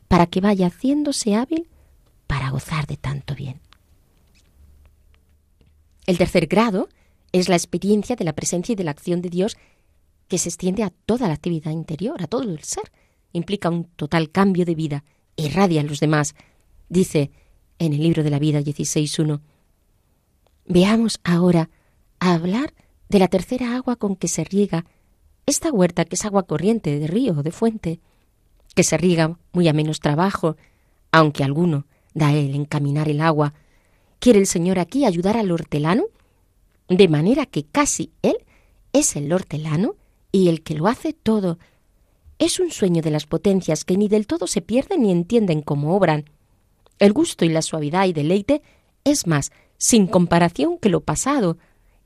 [0.07, 1.69] para que vaya haciéndose hábil
[2.29, 3.61] para gozar de tanto bien.
[6.07, 6.89] El tercer grado
[7.33, 9.57] es la experiencia de la presencia y de la acción de Dios
[10.29, 12.91] que se extiende a toda la actividad interior, a todo el ser.
[13.33, 15.05] Implica un total cambio de vida,
[15.37, 16.35] irradia a los demás.
[16.89, 17.31] Dice
[17.79, 19.41] en el libro de la vida 16.1.
[20.67, 21.71] Veamos ahora
[22.19, 22.75] a hablar
[23.09, 24.85] de la tercera agua con que se riega
[25.47, 28.01] esta huerta que es agua corriente de río o de fuente
[28.75, 30.57] que se riega muy a menos trabajo,
[31.11, 33.55] aunque alguno da él encaminar el agua.
[34.19, 36.05] ¿Quiere el Señor aquí ayudar al hortelano?
[36.89, 38.37] De manera que casi él
[38.93, 39.97] es el hortelano
[40.33, 41.59] y el que lo hace todo.
[42.39, 45.97] Es un sueño de las potencias que ni del todo se pierden ni entienden cómo
[45.97, 46.25] obran.
[46.99, 48.63] El gusto y la suavidad y deleite
[49.05, 51.59] es más, sin comparación que lo pasado,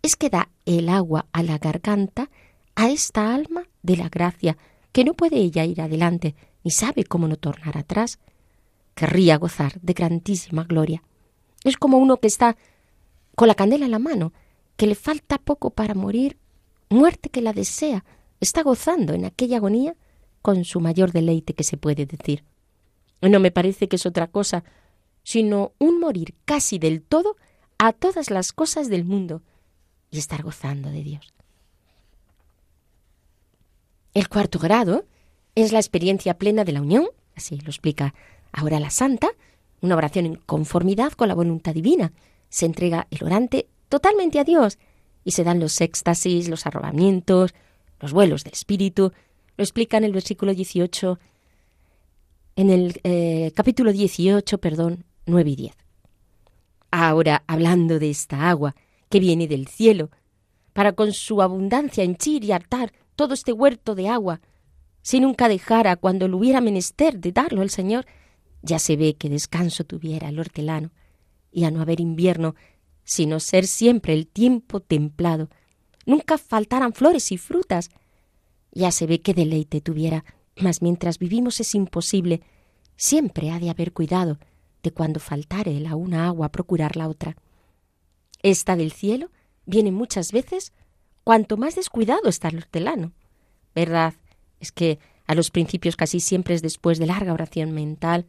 [0.02, 2.30] es que da el agua a la garganta
[2.74, 4.56] a esta alma de la gracia,
[4.92, 8.18] que no puede ella ir adelante, ni sabe cómo no tornar atrás.
[8.94, 11.02] Querría gozar de grandísima gloria.
[11.64, 12.56] Es como uno que está
[13.34, 14.32] con la candela en la mano,
[14.76, 16.38] que le falta poco para morir,
[16.88, 18.04] muerte que la desea,
[18.40, 19.96] está gozando en aquella agonía
[20.42, 22.44] con su mayor deleite que se puede decir.
[23.20, 24.64] No me parece que es otra cosa,
[25.22, 27.36] sino un morir casi del todo
[27.78, 29.42] a todas las cosas del mundo
[30.10, 31.32] y estar gozando de Dios.
[34.14, 35.06] El cuarto grado
[35.54, 38.14] es la experiencia plena de la unión, así lo explica
[38.52, 39.30] ahora la santa,
[39.80, 42.12] una oración en conformidad con la voluntad divina.
[42.50, 44.78] Se entrega el orante totalmente a Dios
[45.22, 47.52] y se dan los éxtasis, los arrobamientos,
[48.00, 49.12] los vuelos del espíritu.
[49.58, 51.18] Lo explica en el versículo 18,
[52.56, 55.76] en el eh, capítulo 18, perdón, 9 y 10.
[56.90, 58.74] Ahora, hablando de esta agua
[59.10, 60.08] que viene del cielo,
[60.72, 64.40] para con su abundancia henchir y hartar todo este huerto de agua,
[65.02, 68.06] si nunca dejara cuando lo hubiera menester de darlo el Señor,
[68.62, 70.92] ya se ve que descanso tuviera el hortelano,
[71.52, 72.54] y a no haber invierno,
[73.04, 75.48] sino ser siempre el tiempo templado,
[76.06, 77.90] nunca faltaran flores y frutas,
[78.72, 80.24] ya se ve que deleite tuviera,
[80.56, 82.42] mas mientras vivimos es imposible,
[82.96, 84.38] siempre ha de haber cuidado
[84.82, 87.36] de cuando faltare la una agua procurar la otra.
[88.42, 89.30] Esta del cielo
[89.66, 90.72] viene muchas veces
[91.24, 93.12] cuanto más descuidado está el hortelano.
[93.74, 94.14] ¿Verdad?
[94.62, 98.26] es que a los principios casi siempre es después de larga oración mental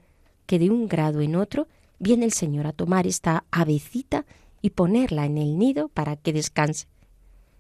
[0.48, 1.68] que de un grado en otro
[2.00, 4.26] viene el Señor a tomar esta avecita
[4.64, 6.88] y ponerla en el nido para que descanse.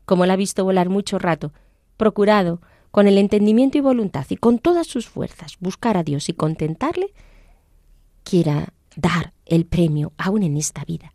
[0.05, 1.51] Como la ha visto volar mucho rato,
[1.97, 2.61] procurado,
[2.91, 7.13] con el entendimiento y voluntad y con todas sus fuerzas, buscar a Dios y contentarle,
[8.23, 11.11] quiera dar el premio aún en esta vida.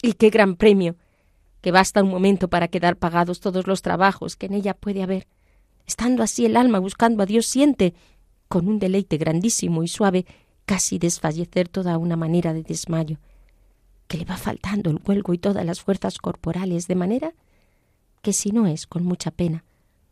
[0.00, 0.94] Y qué gran premio,
[1.60, 5.26] que basta un momento para quedar pagados todos los trabajos que en ella puede haber.
[5.86, 7.94] Estando así el alma buscando a Dios siente,
[8.46, 10.24] con un deleite grandísimo y suave,
[10.66, 13.18] casi desfallecer toda una manera de desmayo,
[14.08, 17.34] que le va faltando el huelgo y todas las fuerzas corporales, de manera
[18.22, 19.64] que si no es con mucha pena,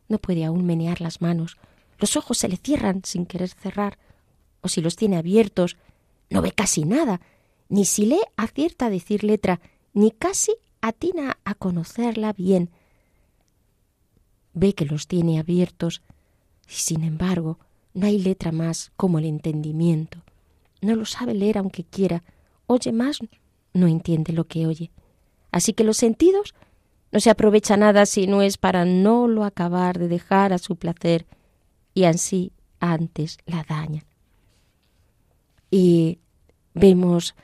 [0.09, 1.57] no puede aún menear las manos,
[1.99, 3.99] los ojos se le cierran sin querer cerrar,
[4.61, 5.77] o si los tiene abiertos,
[6.31, 7.21] no ve casi nada,
[7.69, 9.61] ni si lee acierta a decir letra,
[9.93, 12.71] ni casi atina a conocerla bien.
[14.53, 16.03] Ve que los tiene abiertos,
[16.69, 17.59] y sin embargo,
[17.95, 20.19] no hay letra más como el entendimiento.
[20.81, 22.23] No lo sabe leer aunque quiera,
[22.67, 23.21] oye más,
[23.75, 24.91] no entiende lo que oye.
[25.53, 26.55] Así que los sentidos
[27.13, 30.77] no se aprovecha nada si no es para no lo acabar de dejar a su
[30.77, 31.27] placer
[31.93, 34.05] y así antes la daña.
[35.71, 36.19] Y
[36.75, 37.35] vemos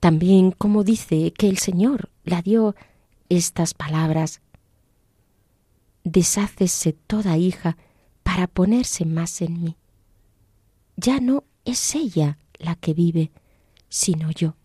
[0.00, 2.74] también cómo dice que el Señor la dio
[3.28, 4.40] estas palabras.
[6.04, 7.76] Deshácese toda hija
[8.22, 9.76] para ponerse más en mí.
[10.96, 13.30] Ya no es ella la que vive,
[13.88, 14.56] sino yo.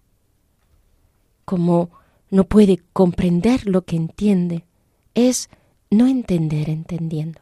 [1.46, 1.92] Como
[2.30, 4.66] no puede comprender lo que entiende,
[5.14, 5.50] es
[5.90, 7.42] no entender entendiendo.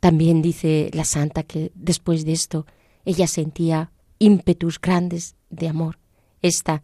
[0.00, 2.66] También dice la santa que después de esto
[3.04, 5.98] ella sentía ímpetus grandes de amor,
[6.42, 6.82] esta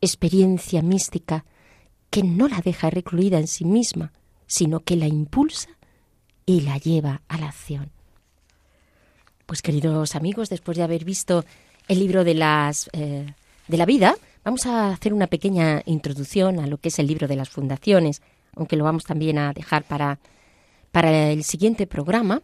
[0.00, 1.44] experiencia mística
[2.10, 4.12] que no la deja recluida en sí misma,
[4.46, 5.70] sino que la impulsa
[6.46, 7.90] y la lleva a la acción.
[9.46, 11.44] Pues queridos amigos, después de haber visto
[11.88, 13.34] el libro de las eh,
[13.68, 17.26] de la vida, Vamos a hacer una pequeña introducción a lo que es el libro
[17.26, 18.20] de las fundaciones,
[18.54, 20.18] aunque lo vamos también a dejar para,
[20.92, 22.42] para el siguiente programa.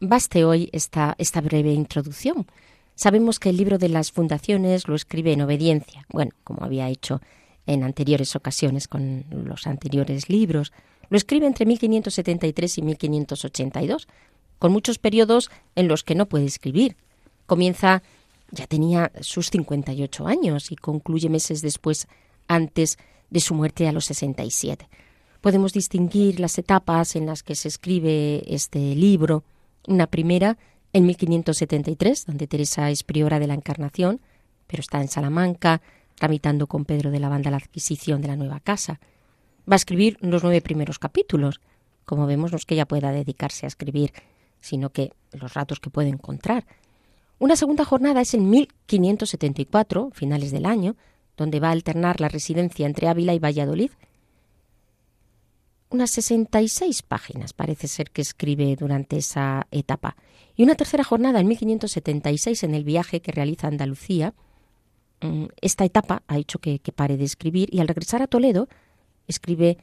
[0.00, 2.46] Baste hoy esta, esta breve introducción.
[2.96, 7.20] Sabemos que el libro de las fundaciones lo escribe en obediencia, bueno, como había hecho
[7.66, 10.72] en anteriores ocasiones con los anteriores libros.
[11.08, 14.08] Lo escribe entre 1573 y 1582,
[14.58, 16.96] con muchos periodos en los que no puede escribir.
[17.46, 18.02] Comienza
[18.50, 22.08] ya tenía sus 58 años y concluye meses después,
[22.48, 22.98] antes
[23.30, 24.88] de su muerte a los 67.
[25.40, 29.44] Podemos distinguir las etapas en las que se escribe este libro.
[29.86, 30.58] Una primera,
[30.92, 34.20] en 1573, donde Teresa es priora de la Encarnación,
[34.66, 35.80] pero está en Salamanca,
[36.16, 39.00] tramitando con Pedro de la Banda la adquisición de la nueva casa.
[39.70, 41.60] Va a escribir los nueve primeros capítulos.
[42.04, 44.12] Como vemos, no es que ella pueda dedicarse a escribir,
[44.60, 46.66] sino que los ratos que puede encontrar.
[47.40, 50.96] Una segunda jornada es en 1574, finales del año,
[51.38, 53.90] donde va a alternar la residencia entre Ávila y Valladolid.
[55.88, 60.16] Unas 66 páginas parece ser que escribe durante esa etapa.
[60.54, 64.34] Y una tercera jornada en 1576 en el viaje que realiza Andalucía.
[65.22, 68.68] Mm, esta etapa ha hecho que, que pare de escribir y al regresar a Toledo
[69.28, 69.78] escribe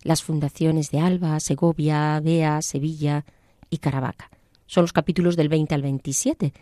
[0.00, 3.26] las fundaciones de Alba, Segovia, Bea, Sevilla
[3.68, 4.30] y Caravaca.
[4.64, 6.54] Son los capítulos del 20 al 27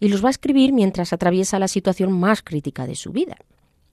[0.00, 3.36] y los va a escribir mientras atraviesa la situación más crítica de su vida.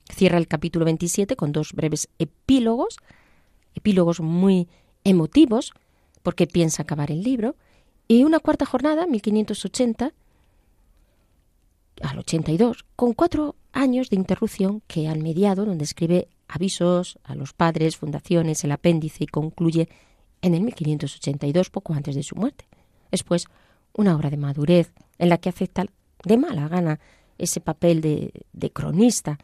[0.09, 2.97] Cierra el capítulo 27 con dos breves epílogos,
[3.75, 4.69] epílogos muy
[5.03, 5.73] emotivos,
[6.23, 7.55] porque piensa acabar el libro,
[8.07, 10.13] y una cuarta jornada, 1580,
[12.01, 17.53] al 82, con cuatro años de interrupción que al mediado, donde escribe avisos a los
[17.53, 19.89] padres, fundaciones, el apéndice y concluye
[20.41, 22.65] en el 1582, poco antes de su muerte.
[23.11, 23.47] Después,
[23.93, 25.85] una obra de madurez en la que acepta
[26.23, 26.99] de mala gana
[27.37, 29.37] ese papel de, cronista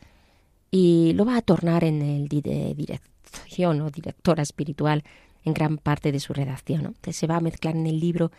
[0.71, 5.03] y lo va a tornar en el de dirección o directora espiritual
[5.43, 6.95] en gran parte de su redacción.
[7.11, 8.31] se va a mezclar en el libro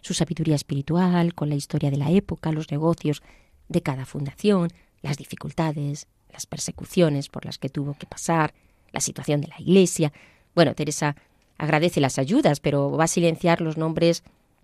[0.00, 3.22] su sabiduría espiritual con la historia de la época, los negocios
[3.68, 4.68] de cada fundación,
[5.00, 8.54] las dificultades, las persecuciones por las que tuvo que pasar,
[8.92, 10.12] la situación de la Iglesia.
[10.54, 11.16] Bueno, Teresa
[11.58, 14.22] agradece las ayudas, pero va a silenciar los nombres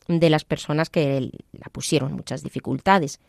[0.08, 3.20] de las personas que la pusieron muchas dificultades.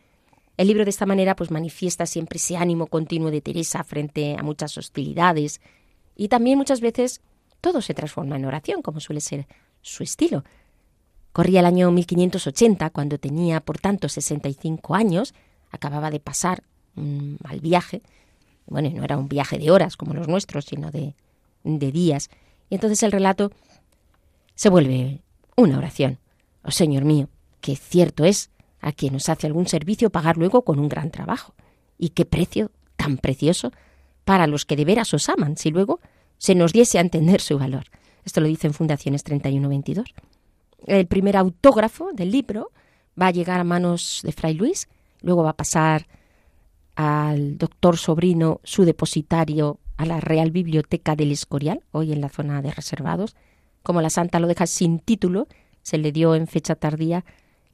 [0.58, 4.44] El libro de esta manera pues manifiesta siempre ese ánimo continuo de Teresa frente a
[4.44, 5.62] muchas hostilidades
[6.16, 7.22] y también muchas veces
[7.62, 9.48] todo se transforma en oración, como suele ser
[9.82, 10.44] su estilo.
[11.32, 15.34] Corría el año 1580, cuando tenía, por tanto, 65 años,
[15.70, 16.64] acababa de pasar
[16.96, 18.02] un mal viaje.
[18.66, 21.16] Bueno, no era un viaje de horas como los nuestros, sino de,
[21.64, 22.30] de días.
[22.70, 23.52] Y entonces el relato
[24.56, 25.22] se vuelve
[25.56, 26.20] una oración.
[26.72, 27.30] Señor mío,
[27.62, 28.52] qué cierto es
[28.82, 31.54] a quien nos hace algún servicio pagar luego con un gran trabajo.
[31.98, 33.72] Y qué precio tan precioso
[34.24, 36.00] para los que de veras os aman, si luego
[36.38, 37.86] se nos diese a entender su valor.
[38.24, 40.06] Esto lo dice en Fundaciones 31-22.
[40.86, 42.72] El primer autógrafo del libro
[43.20, 44.88] va a llegar a manos de Fray Luis,
[45.22, 46.08] luego va a pasar
[46.96, 52.62] al doctor sobrino, su depositario, a la Real Biblioteca del Escorial, hoy en la zona
[52.62, 53.36] de reservados.
[53.84, 55.48] Como la santa lo deja sin título,
[55.82, 57.26] se le dio en fecha tardía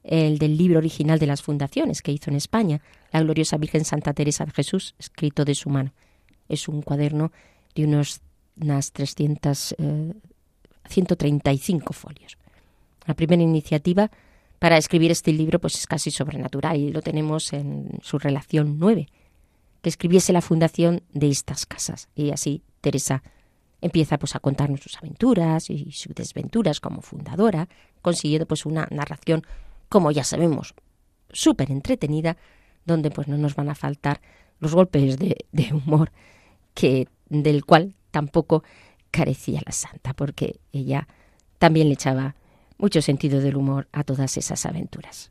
[0.06, 2.80] el del libro original de las fundaciones que hizo en España,
[3.12, 5.92] la gloriosa Virgen Santa Teresa de Jesús, escrito de su mano.
[6.48, 7.32] Es un cuaderno
[7.74, 8.20] de unos,
[8.60, 9.74] unas 300,
[10.88, 12.38] 135 eh, folios.
[13.04, 14.10] La primera iniciativa
[14.58, 19.08] para escribir este libro pues es casi sobrenatural y lo tenemos en su relación 9,
[19.82, 22.08] que escribiese la fundación de estas casas.
[22.14, 23.22] Y así Teresa
[23.80, 27.68] empieza pues a contarnos sus aventuras y sus desventuras como fundadora,
[28.02, 29.42] consiguiendo pues una narración,
[29.88, 30.74] como ya sabemos,
[31.30, 32.36] súper entretenida,
[32.84, 34.20] donde pues no nos van a faltar
[34.58, 36.12] los golpes de, de humor
[36.74, 38.62] que del cual tampoco
[39.10, 41.08] carecía la santa, porque ella
[41.58, 42.36] también le echaba
[42.78, 45.30] mucho sentido del humor a todas esas aventuras.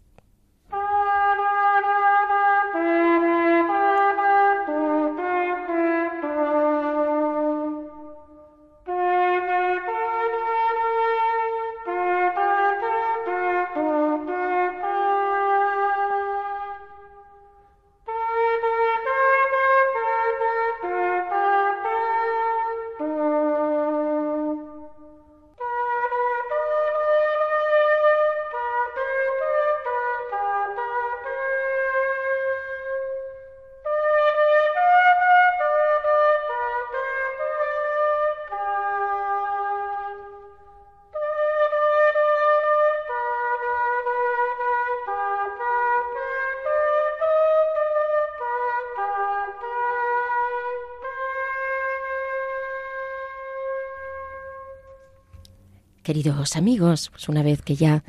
[56.05, 58.03] Queridos amigos, pues una vez que ya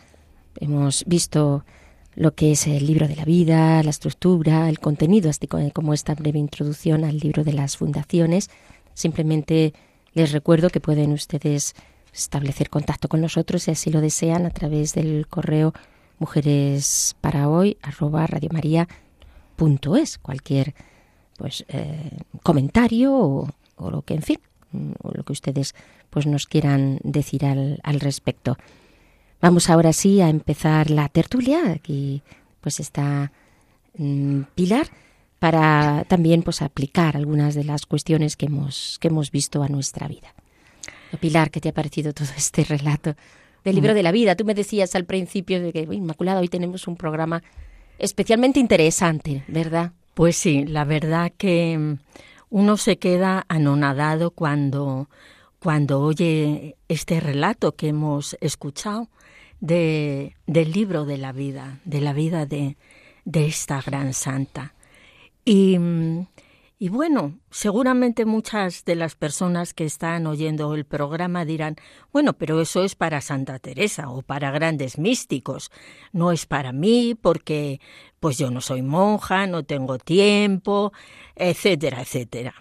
[0.61, 1.65] hemos visto
[2.15, 6.15] lo que es el libro de la vida, la estructura, el contenido, así como esta
[6.15, 8.51] breve introducción al libro de las fundaciones,
[8.93, 9.73] simplemente
[10.13, 11.73] les recuerdo que pueden ustedes
[12.13, 15.73] establecer contacto con nosotros si así lo desean a través del correo
[16.19, 17.79] mujeres para hoy
[20.19, 20.75] cualquier
[21.39, 22.11] pues eh,
[22.43, 24.39] comentario o, lo que en fin
[25.03, 25.74] o lo que ustedes
[26.11, 28.57] pues nos quieran decir al, al respecto.
[29.41, 31.72] Vamos ahora sí a empezar la tertulia.
[31.72, 32.22] Aquí
[32.61, 33.33] pues está
[33.97, 34.89] mm, Pilar
[35.39, 40.09] para también pues aplicar algunas de las cuestiones que hemos, que hemos visto a nuestra
[40.09, 40.35] vida.
[41.20, 43.14] Pilar, ¿qué te ha parecido todo este relato
[43.64, 44.35] del libro de la vida?
[44.35, 47.43] Tú me decías al principio de que, Inmaculada, hoy tenemos un programa
[47.99, 49.93] especialmente interesante, ¿verdad?
[50.14, 51.99] Pues sí, la verdad que
[52.51, 55.09] uno se queda anonadado cuando
[55.59, 59.09] cuando oye este relato que hemos escuchado
[59.61, 62.77] de, del libro de la vida, de la vida de,
[63.25, 64.75] de esta gran santa.
[65.45, 65.79] Y,
[66.79, 71.77] y, bueno, seguramente muchas de las personas que están oyendo el programa dirán,
[72.12, 75.70] bueno, pero eso es para Santa Teresa o para grandes místicos,
[76.12, 77.81] no es para mí porque
[78.20, 80.93] pues yo no soy monja, no tengo tiempo,
[81.35, 82.55] etcétera, etcétera.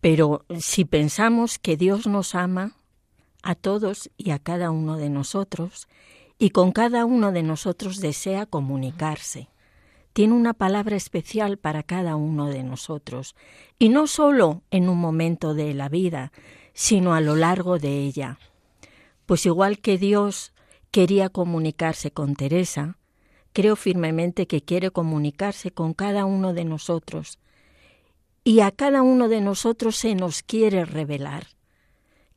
[0.00, 2.72] Pero si pensamos que Dios nos ama
[3.42, 5.86] a todos y a cada uno de nosotros,
[6.38, 9.48] y con cada uno de nosotros desea comunicarse,
[10.18, 13.36] tiene una palabra especial para cada uno de nosotros,
[13.78, 16.32] y no solo en un momento de la vida,
[16.72, 18.40] sino a lo largo de ella.
[19.26, 20.52] Pues igual que Dios
[20.90, 22.98] quería comunicarse con Teresa,
[23.52, 27.38] creo firmemente que quiere comunicarse con cada uno de nosotros,
[28.42, 31.46] y a cada uno de nosotros se nos quiere revelar.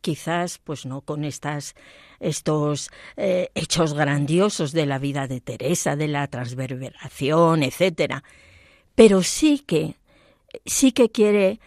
[0.02, 1.76] Quizás, pues no con estas,
[2.20, 8.24] estos eh, hechos grandiosos de la vida de Teresa, de la transverberación, etcétera,
[8.96, 9.96] pero sí que,
[10.66, 11.60] sí que quiere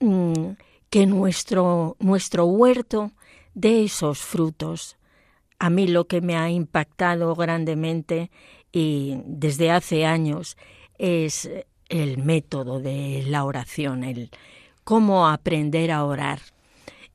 [0.00, 0.52] mm,
[0.90, 3.12] que nuestro, nuestro huerto
[3.54, 4.96] dé esos frutos.
[5.58, 8.30] A mí lo que me ha impactado grandemente
[8.72, 10.56] y desde hace años
[10.98, 11.48] es
[11.88, 14.30] el método de la oración, el
[14.84, 16.40] cómo aprender a orar.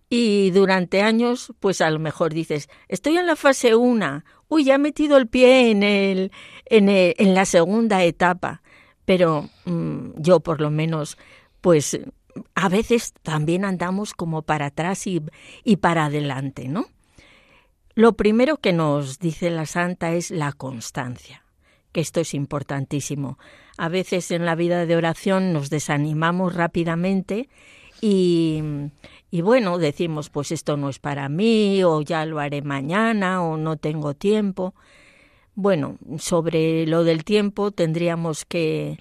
[0.09, 4.75] Y durante años, pues a lo mejor dices, estoy en la fase una, uy, ya
[4.75, 6.31] he metido el pie en, el,
[6.65, 8.63] en, en la segunda etapa,
[9.05, 11.17] pero mm, yo por lo menos,
[11.61, 11.99] pues
[12.55, 15.21] a veces también andamos como para atrás y,
[15.63, 16.87] y para adelante, ¿no?
[17.95, 21.43] Lo primero que nos dice la santa es la constancia,
[21.91, 23.37] que esto es importantísimo.
[23.77, 27.49] A veces en la vida de oración nos desanimamos rápidamente
[28.01, 28.61] y,
[29.31, 33.57] y bueno, decimos, pues esto no es para mí, o ya lo haré mañana, o
[33.57, 34.73] no tengo tiempo.
[35.55, 38.97] Bueno, sobre lo del tiempo tendríamos que,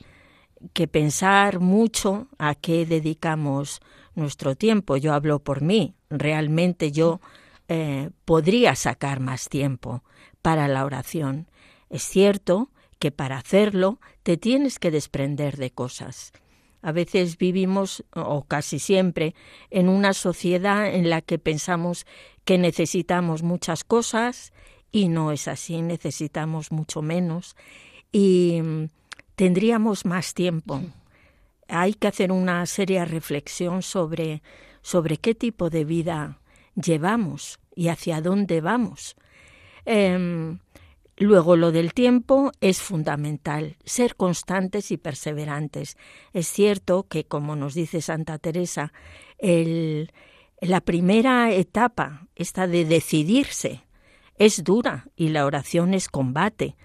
[0.72, 3.80] que pensar mucho a qué dedicamos
[4.14, 4.96] nuestro tiempo.
[4.96, 5.94] Yo hablo por mí.
[6.10, 7.20] Realmente yo
[7.68, 10.02] eh, podría sacar más tiempo
[10.42, 11.48] para la oración.
[11.90, 16.32] Es cierto que para hacerlo te tienes que desprender de cosas.
[16.80, 19.34] A veces vivimos, o casi siempre,
[19.70, 22.06] en una sociedad en la que pensamos
[22.44, 24.52] que necesitamos muchas cosas
[24.90, 27.56] y no es así, necesitamos mucho menos
[28.12, 28.88] y mm,
[29.34, 30.80] tendríamos más tiempo.
[31.68, 34.42] Hay que hacer una seria reflexión sobre,
[34.80, 36.38] sobre qué tipo de vida
[36.74, 39.16] llevamos y hacia dónde vamos.
[39.84, 40.58] Em,
[41.24, 45.96] luego, lo del tiempo es fundamental, ser constantes y perseverantes.
[46.32, 48.92] Es cierto que, como nos dice Santa Teresa,
[49.40, 53.84] la primera etapa, esta de decidirse,
[54.36, 56.76] es dura y la oración es combate,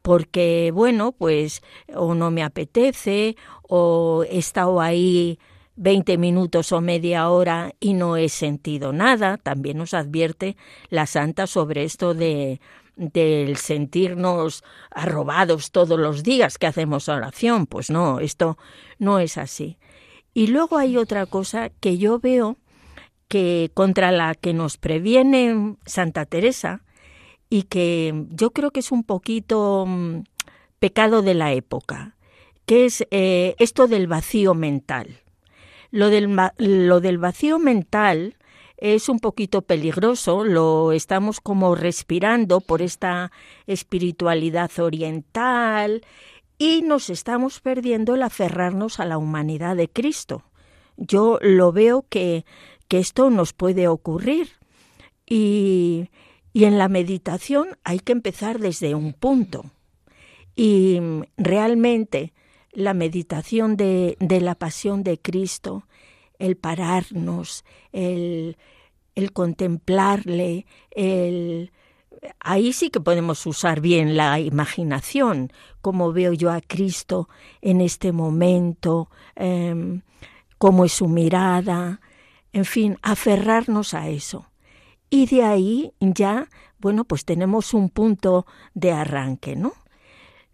[0.00, 1.62] porque, bueno, pues
[1.94, 5.38] o no me apetece o he estado ahí
[5.76, 9.38] 20 minutos o media hora y no he sentido nada.
[9.38, 10.56] También nos advierte
[10.88, 12.60] la santa sobre esto de
[12.96, 17.66] del sentirnos arrobados todos los días que hacemos oración.
[17.66, 18.58] Pues no, esto
[18.98, 19.78] no es así.
[20.34, 22.56] Y luego hay otra cosa que yo veo
[23.28, 26.82] que contra la que nos previene Santa Teresa
[27.48, 30.24] y que yo creo que es un poquito mm,
[30.78, 32.16] pecado de la época,
[32.66, 35.20] que es eh, esto del vacío mental.
[35.90, 38.36] Lo del, lo del vacío mental
[38.82, 43.30] es un poquito peligroso, lo estamos como respirando por esta
[43.68, 46.04] espiritualidad oriental
[46.58, 50.42] y nos estamos perdiendo el aferrarnos a la humanidad de Cristo.
[50.96, 52.44] Yo lo veo que,
[52.88, 54.48] que esto nos puede ocurrir
[55.24, 56.08] y,
[56.52, 59.64] y en la meditación hay que empezar desde un punto.
[60.56, 60.98] Y
[61.36, 62.32] realmente
[62.72, 65.86] la meditación de, la pasión de Cristo,
[66.42, 68.56] el pararnos, el,
[69.14, 71.70] el contemplarle, el,
[72.40, 77.28] ahí sí que podemos usar bien la imaginación, como veo yo a Cristo
[77.60, 80.00] en este momento, eh,
[80.58, 82.00] cómo es su mirada,
[82.52, 84.50] en fin, aferrarnos a eso.
[85.10, 86.48] Y de ahí ya,
[86.80, 89.74] bueno, pues tenemos un punto de arranque, ¿no?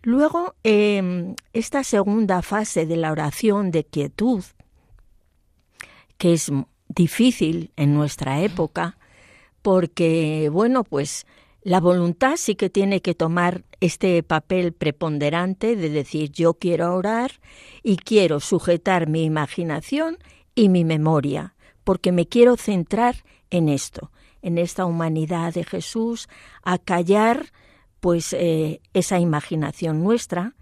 [0.02, 4.44] Luego, em, esta segunda fase de la oración de quietud,
[6.18, 6.52] que es
[6.88, 8.98] difícil en nuestra época,
[9.62, 11.26] porque, bueno, pues
[11.62, 17.32] la voluntad sí que tiene que tomar este papel preponderante de decir yo quiero orar
[17.82, 20.18] y quiero sujetar mi imaginación
[20.54, 21.54] y mi memoria,
[21.84, 23.16] porque me quiero centrar
[23.50, 24.10] en esto,
[24.42, 26.28] en esta humanidad de Jesús,
[26.62, 27.52] a callar
[28.00, 30.54] pues eh, esa imaginación nuestra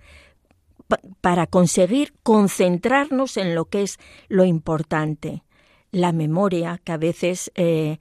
[1.21, 3.99] para conseguir concentrarnos en lo que es
[4.29, 5.43] lo importante,
[5.97, 7.99] la memoria que a veces eh,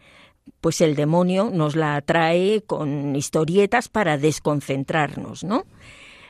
[0.60, 5.64] pues el demonio nos la trae con historietas para desconcentrarnos, ¿no?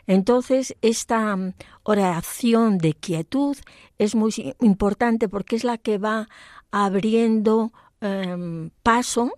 [0.05, 1.53] Entonces, esta mm,
[1.83, 3.57] oración de quietud
[3.97, 6.27] es muy importante porque es la que va
[6.69, 9.31] abriendo em, paso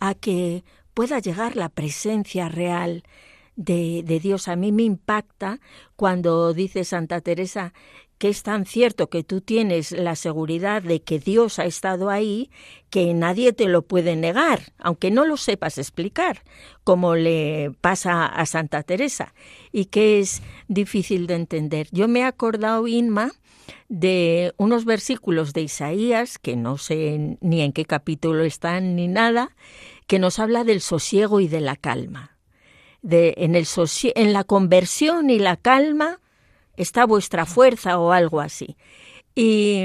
[0.00, 3.04] a que pueda llegar la presencia real
[3.56, 4.48] de, de, Dios.
[4.48, 5.60] A mí me impacta
[5.96, 7.72] cuando dice Santa Teresa
[8.20, 12.50] que es tan cierto que tú tienes la seguridad de que Dios ha estado ahí,
[12.90, 16.42] que nadie te lo puede negar, aunque no lo sepas explicar,
[16.84, 19.32] como le pasa a Santa Teresa,
[19.72, 21.88] y que es difícil de entender.
[21.92, 23.32] Yo me he acordado, Inma,
[23.88, 29.56] de unos versículos de Isaías, que no sé ni en qué capítulo están ni nada,
[30.06, 32.36] que nos habla del sosiego y de la calma.
[33.00, 33.66] De, en, el
[34.14, 36.20] en la conversión y la calma
[36.80, 38.76] está vuestra fuerza o algo así.
[39.34, 39.84] Y,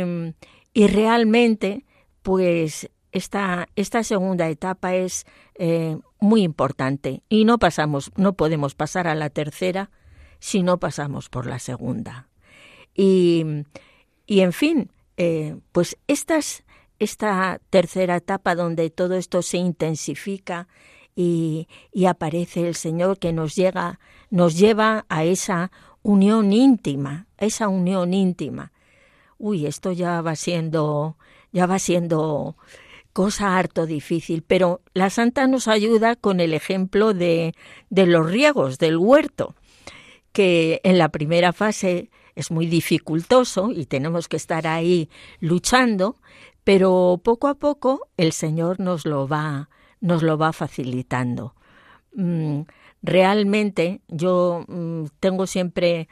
[0.73, 1.85] y realmente,
[2.21, 5.25] pues esta, esta, segunda etapa es
[5.55, 9.91] eh, muy importante y no pasamos, no podemos pasar a la tercera
[10.39, 12.27] si no pasamos por la segunda.
[12.93, 13.45] Y,
[14.25, 16.65] y en fin, eh, pues estas
[16.99, 20.67] esta tercera etapa donde todo esto se intensifica
[21.15, 21.67] y,
[22.07, 25.71] aparece el Señor que nos llega, nos lleva a esa
[26.05, 28.71] unión íntima, esa unión íntima.
[29.39, 31.17] Uy, esto ya va siendo,
[31.51, 32.55] ya va siendo
[33.11, 37.55] cosa harto difícil, pero la Santa nos ayuda con el ejemplo de,
[37.89, 39.55] de los riegos, del huerto,
[40.31, 46.17] que en la primera fase es muy dificultoso y tenemos que estar ahí luchando,
[46.63, 49.69] pero poco a poco el Señor nos lo va,
[50.01, 51.55] nos lo va facilitando.
[52.13, 52.61] Mm,
[53.05, 56.07] realmente yo mm, tengo siempre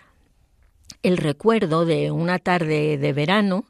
[1.01, 3.65] el recuerdo de una tarde de verano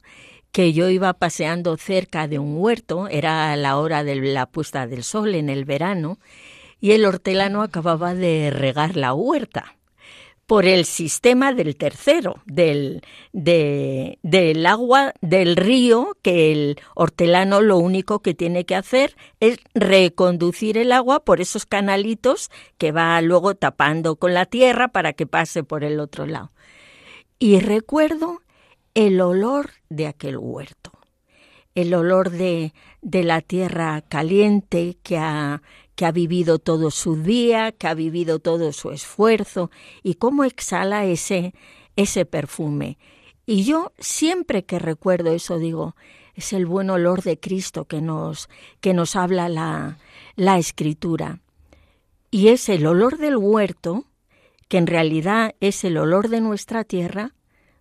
[0.51, 5.03] que yo iba paseando cerca de un huerto, era la hora de la puesta del
[5.03, 6.19] sol en el verano,
[6.79, 9.77] y el hortelano acababa de regar la huerta
[10.45, 18.19] por el sistema del tercero, del, del agua del río, que el hortelano lo único
[18.21, 24.17] que tiene que hacer es reconducir el agua por esos canalitos que va luego tapando
[24.17, 26.51] con la tierra para que pase por el otro lado.
[27.39, 28.41] Y recuerdo
[28.93, 30.91] el olor de aquel huerto,
[31.73, 35.61] el olor de, de la tierra caliente que ha,
[35.95, 39.69] que ha vivido todo su día, que ha vivido todo su esfuerzo
[40.01, 41.53] y cómo exhala ese,
[41.95, 42.97] ese perfume.
[43.45, 45.95] Y yo siempre que recuerdo eso digo,
[46.33, 49.99] es el buen olor de Cristo que nos, que nos habla la,
[50.35, 51.41] la escritura.
[52.31, 54.05] Y es el olor del huerto,
[54.67, 57.35] que en realidad es el olor de nuestra tierra,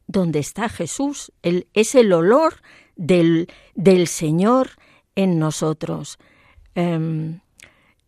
[0.06, 1.32] donde está Jesús.
[1.42, 2.56] El, es el olor
[2.96, 4.72] del, del Señor
[5.14, 6.18] en nosotros.
[6.74, 7.40] Em,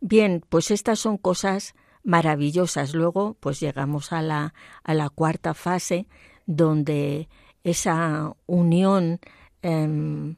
[0.06, 2.92] Bien, pues estas son cosas maravillosas.
[2.92, 4.52] Luego, pues llegamos a la,
[4.82, 6.06] a la cuarta fase,
[6.44, 7.30] donde
[7.62, 9.18] esa unión
[9.62, 10.36] em,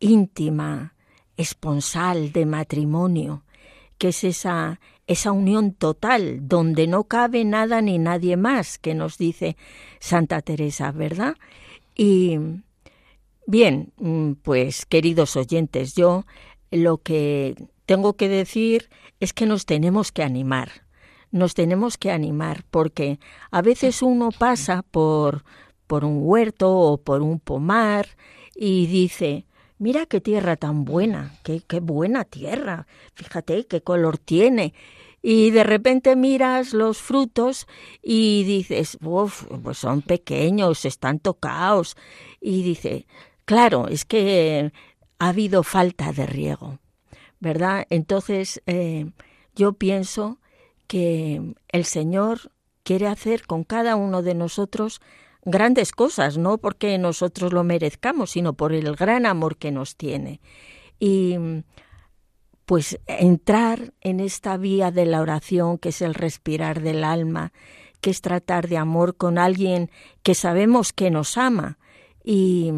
[0.00, 0.94] íntima,
[1.36, 3.44] esponsal de matrimonio,
[3.98, 9.16] que es esa, esa unión total, donde no cabe nada ni nadie más, que nos
[9.16, 9.56] dice
[10.00, 11.36] Santa Teresa, ¿verdad?
[11.94, 12.40] Y
[13.46, 16.26] bien, mm, pues queridos oyentes, yo
[16.72, 17.54] lo que
[17.86, 18.88] tengo que decir
[19.20, 20.84] es que nos tenemos que animar,
[21.30, 23.18] nos tenemos que animar, porque
[23.50, 25.44] a veces uno pasa por,
[25.86, 28.08] por un huerto o por un pomar
[28.54, 29.46] y dice,
[29.78, 34.74] mira qué tierra tan buena, qué, qué buena tierra, fíjate qué color tiene.
[35.26, 37.66] Y de repente miras los frutos
[38.02, 41.96] y dices, uff, pues son pequeños, están tocados.
[42.42, 43.06] Y dice,
[43.46, 44.70] claro, es que
[45.18, 46.78] ha habido falta de riego.
[47.44, 47.86] ¿Verdad?
[47.90, 49.10] Entonces, eh,
[49.54, 50.40] yo pienso
[50.88, 52.50] que el Señor
[52.82, 55.00] quiere hacer con cada uno de nosotros
[55.44, 60.40] grandes cosas, no porque nosotros lo merezcamos, sino por el gran amor que nos tiene.
[60.98, 61.36] Y
[62.64, 67.52] pues entrar en esta vía de la oración, que es el respirar del alma,
[68.00, 69.90] que es tratar de amor con alguien
[70.22, 71.78] que sabemos que nos ama
[72.22, 72.72] y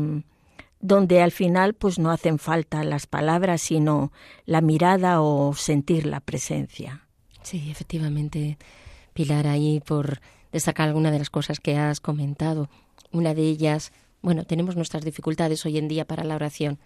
[0.81, 4.13] donde al final pues no hacen falta las palabras, sino
[4.45, 7.07] la mirada o sentir la presencia.
[7.43, 8.59] Sí, efectivamente,
[9.13, 10.21] Pilar, ahí por
[10.53, 12.69] destacar alguna de las cosas que has comentado.
[13.13, 16.79] Una de ellas, bueno, tenemos nuestras dificultades hoy en día para la oración.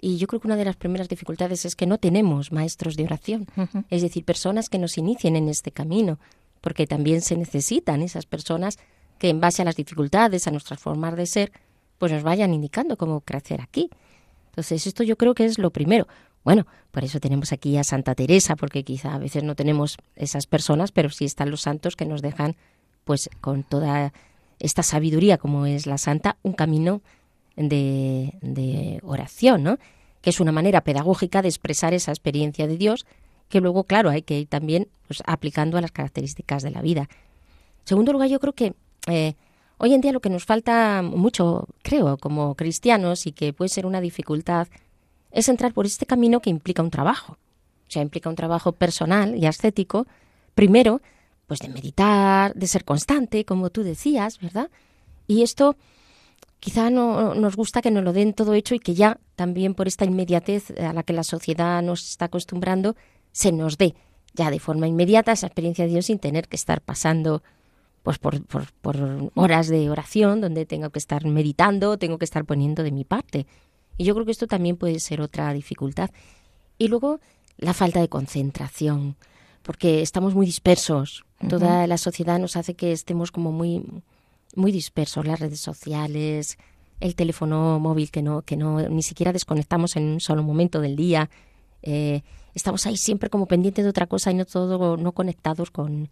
[0.00, 3.04] Y yo creo que una de las primeras dificultades es que no tenemos maestros de
[3.04, 3.46] oración,
[3.90, 6.18] es decir, personas que nos inicien en este camino,
[6.60, 8.78] porque también se necesitan esas personas
[9.18, 11.52] que en base a las dificultades, a nuestra forma de ser,
[11.98, 13.90] pues nos vayan indicando cómo crecer aquí.
[14.50, 16.06] Entonces, esto yo creo que es lo primero.
[16.44, 20.46] Bueno, por eso tenemos aquí a Santa Teresa, porque quizá a veces no tenemos esas
[20.46, 22.54] personas, pero sí están los santos que nos dejan,
[23.04, 24.12] pues con toda
[24.60, 27.02] esta sabiduría como es la santa, un camino
[27.56, 29.78] de, oración, ¿no?
[30.20, 33.06] Que es una manera pedagógica de expresar esa experiencia de Dios,
[33.48, 37.02] que luego, claro, hay que ir también pues, aplicando a las características de la vida.
[37.02, 38.74] En segundo lugar, yo creo que
[39.06, 39.34] eh,
[39.84, 43.84] Hoy en día lo que nos falta mucho, creo, como cristianos y que puede ser
[43.84, 44.66] una dificultad,
[45.30, 47.32] es entrar por este camino que implica un trabajo.
[47.34, 50.06] O sea, implica un trabajo personal y ascético,
[50.54, 51.02] primero,
[51.46, 54.70] pues de meditar, de ser constante, como tú decías, ¿verdad?
[55.26, 55.76] Y esto
[56.60, 59.86] quizá no nos gusta que nos lo den todo hecho y que ya también por
[59.86, 62.96] esta inmediatez a la que la sociedad nos está acostumbrando,
[63.32, 63.94] se nos dé
[64.32, 67.42] ya de forma inmediata esa experiencia de Dios sin tener que estar pasando
[68.04, 72.82] pues por, por, horas de oración donde tengo que estar meditando, tengo que estar poniendo
[72.82, 73.46] de mi parte.
[73.96, 76.10] Y yo creo que esto también puede ser otra dificultad.
[76.76, 77.20] Y luego
[77.56, 79.16] la falta de concentración,
[79.62, 81.24] porque estamos muy dispersos.
[81.48, 83.82] Toda la sociedad nos hace que estemos como muy,
[84.54, 85.24] muy dispersos.
[85.24, 86.58] Las redes sociales,
[87.00, 90.94] el teléfono móvil que no, que no ni siquiera desconectamos en un solo momento del
[90.94, 91.30] día.
[91.80, 92.20] Eh,
[92.54, 96.10] estamos ahí siempre como pendientes de otra cosa y no todo, no conectados con,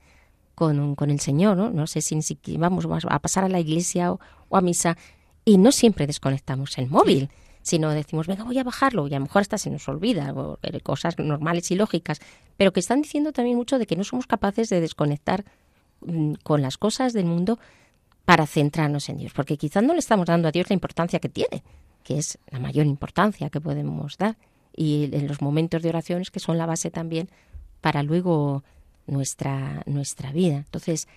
[0.62, 1.70] con, con el Señor, ¿no?
[1.70, 2.14] No sé si,
[2.56, 4.20] vamos a pasar a la iglesia o,
[4.52, 4.96] a misa
[5.44, 7.30] y no siempre desconectamos el móvil,
[7.62, 10.60] sino decimos, venga, voy a bajarlo y a lo mejor hasta se nos olvida, o,
[10.84, 12.20] cosas normales y lógicas,
[12.56, 15.44] pero que están diciendo también mucho de que no somos capaces de desconectar
[16.02, 17.58] mm, con las cosas del mundo
[18.24, 21.28] para centrarnos en Dios, porque quizás no le estamos dando a Dios la importancia que
[21.28, 21.64] tiene,
[22.04, 24.36] que es la mayor importancia que podemos dar,
[24.76, 27.28] y en los momentos de oraciones que son la base también
[27.80, 28.62] para luego
[29.06, 30.56] nuestra, nuestra vida.
[30.56, 31.08] Entonces,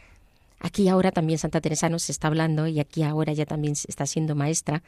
[0.60, 4.36] aquí ahora también Santa Teresa nos está hablando y aquí ahora ya también está siendo
[4.36, 4.84] maestra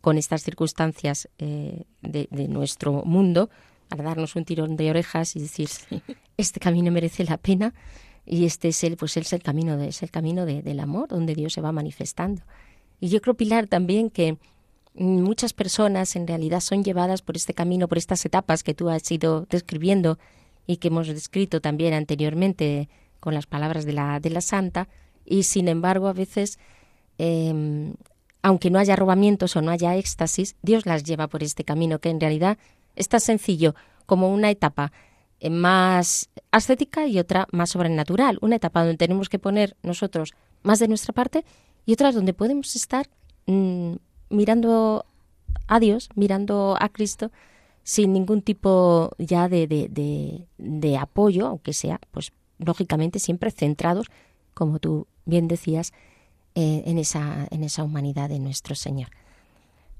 [0.00, 3.48] con estas circunstancias eh, de, nuestro mundo
[3.88, 5.68] para darnos un tirón de orejas y decir,
[6.36, 7.72] este camino merece la pena
[8.26, 11.34] y este es el, pues es el camino, de, es el camino del amor, donde
[11.34, 12.42] Dios se va manifestando.
[13.00, 14.38] Y yo creo, Pilar, también que
[14.94, 19.10] muchas personas en realidad son llevadas por este camino, por estas etapas que tú has
[19.10, 20.18] ido describiendo
[20.66, 22.88] y que hemos descrito también anteriormente
[23.20, 24.88] con las palabras de la, de la santa,
[25.24, 26.58] y sin embargo a veces,
[27.18, 27.94] em,
[28.42, 32.10] aunque no haya robamientos o no haya éxtasis, Dios las lleva por este camino que
[32.10, 32.58] en realidad
[32.96, 33.74] es tan sencillo
[34.06, 34.92] como una etapa
[35.40, 40.78] eh, más ascética y otra más sobrenatural, una etapa donde tenemos que poner nosotros más
[40.78, 41.44] de nuestra parte
[41.86, 43.08] y otra donde podemos estar
[43.46, 43.94] mm,
[44.30, 45.06] mirando
[45.66, 47.30] a Dios, mirando a Cristo,
[47.84, 54.06] sin ningún tipo ya de, de, de, apoyo, aunque sea, pues lógicamente siempre centrados,
[54.54, 55.92] como tú bien decías,
[56.54, 59.08] eh, en, esa, en esa humanidad de nuestro Señor.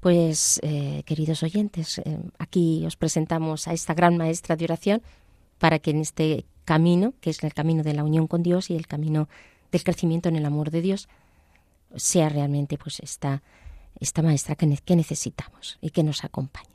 [0.01, 5.01] Pues, eh, queridos oyentes, eh, aquí os presentamos a esta gran maestra de oración
[5.57, 8.75] para que en este camino, que es el camino de la unión con Dios y
[8.75, 9.29] el camino
[9.71, 11.07] del crecimiento en el amor de Dios,
[11.95, 13.41] sea realmente pues esta
[13.99, 16.74] esta maestra que, necesitamos y que nos acompañe.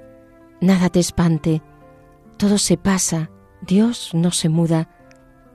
[0.61, 1.61] nada te espante,
[2.37, 3.29] todo se pasa,
[3.61, 4.89] Dios no se muda,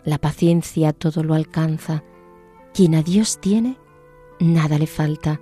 [0.05, 2.03] la paciencia todo lo alcanza,
[2.75, 3.79] quien a Dios tiene,
[4.41, 5.41] nada le falta,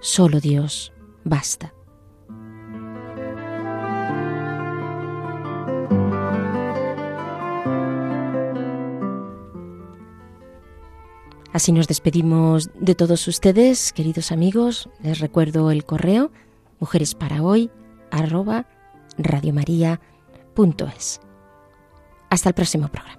[0.00, 0.92] solo Dios
[1.24, 1.74] basta.
[11.52, 14.90] Así nos despedimos de todos ustedes, queridos amigos.
[15.02, 16.30] Les recuerdo el correo
[16.78, 17.70] mujeresparahoy
[18.10, 18.66] arroba
[22.30, 23.18] Hasta el próximo programa.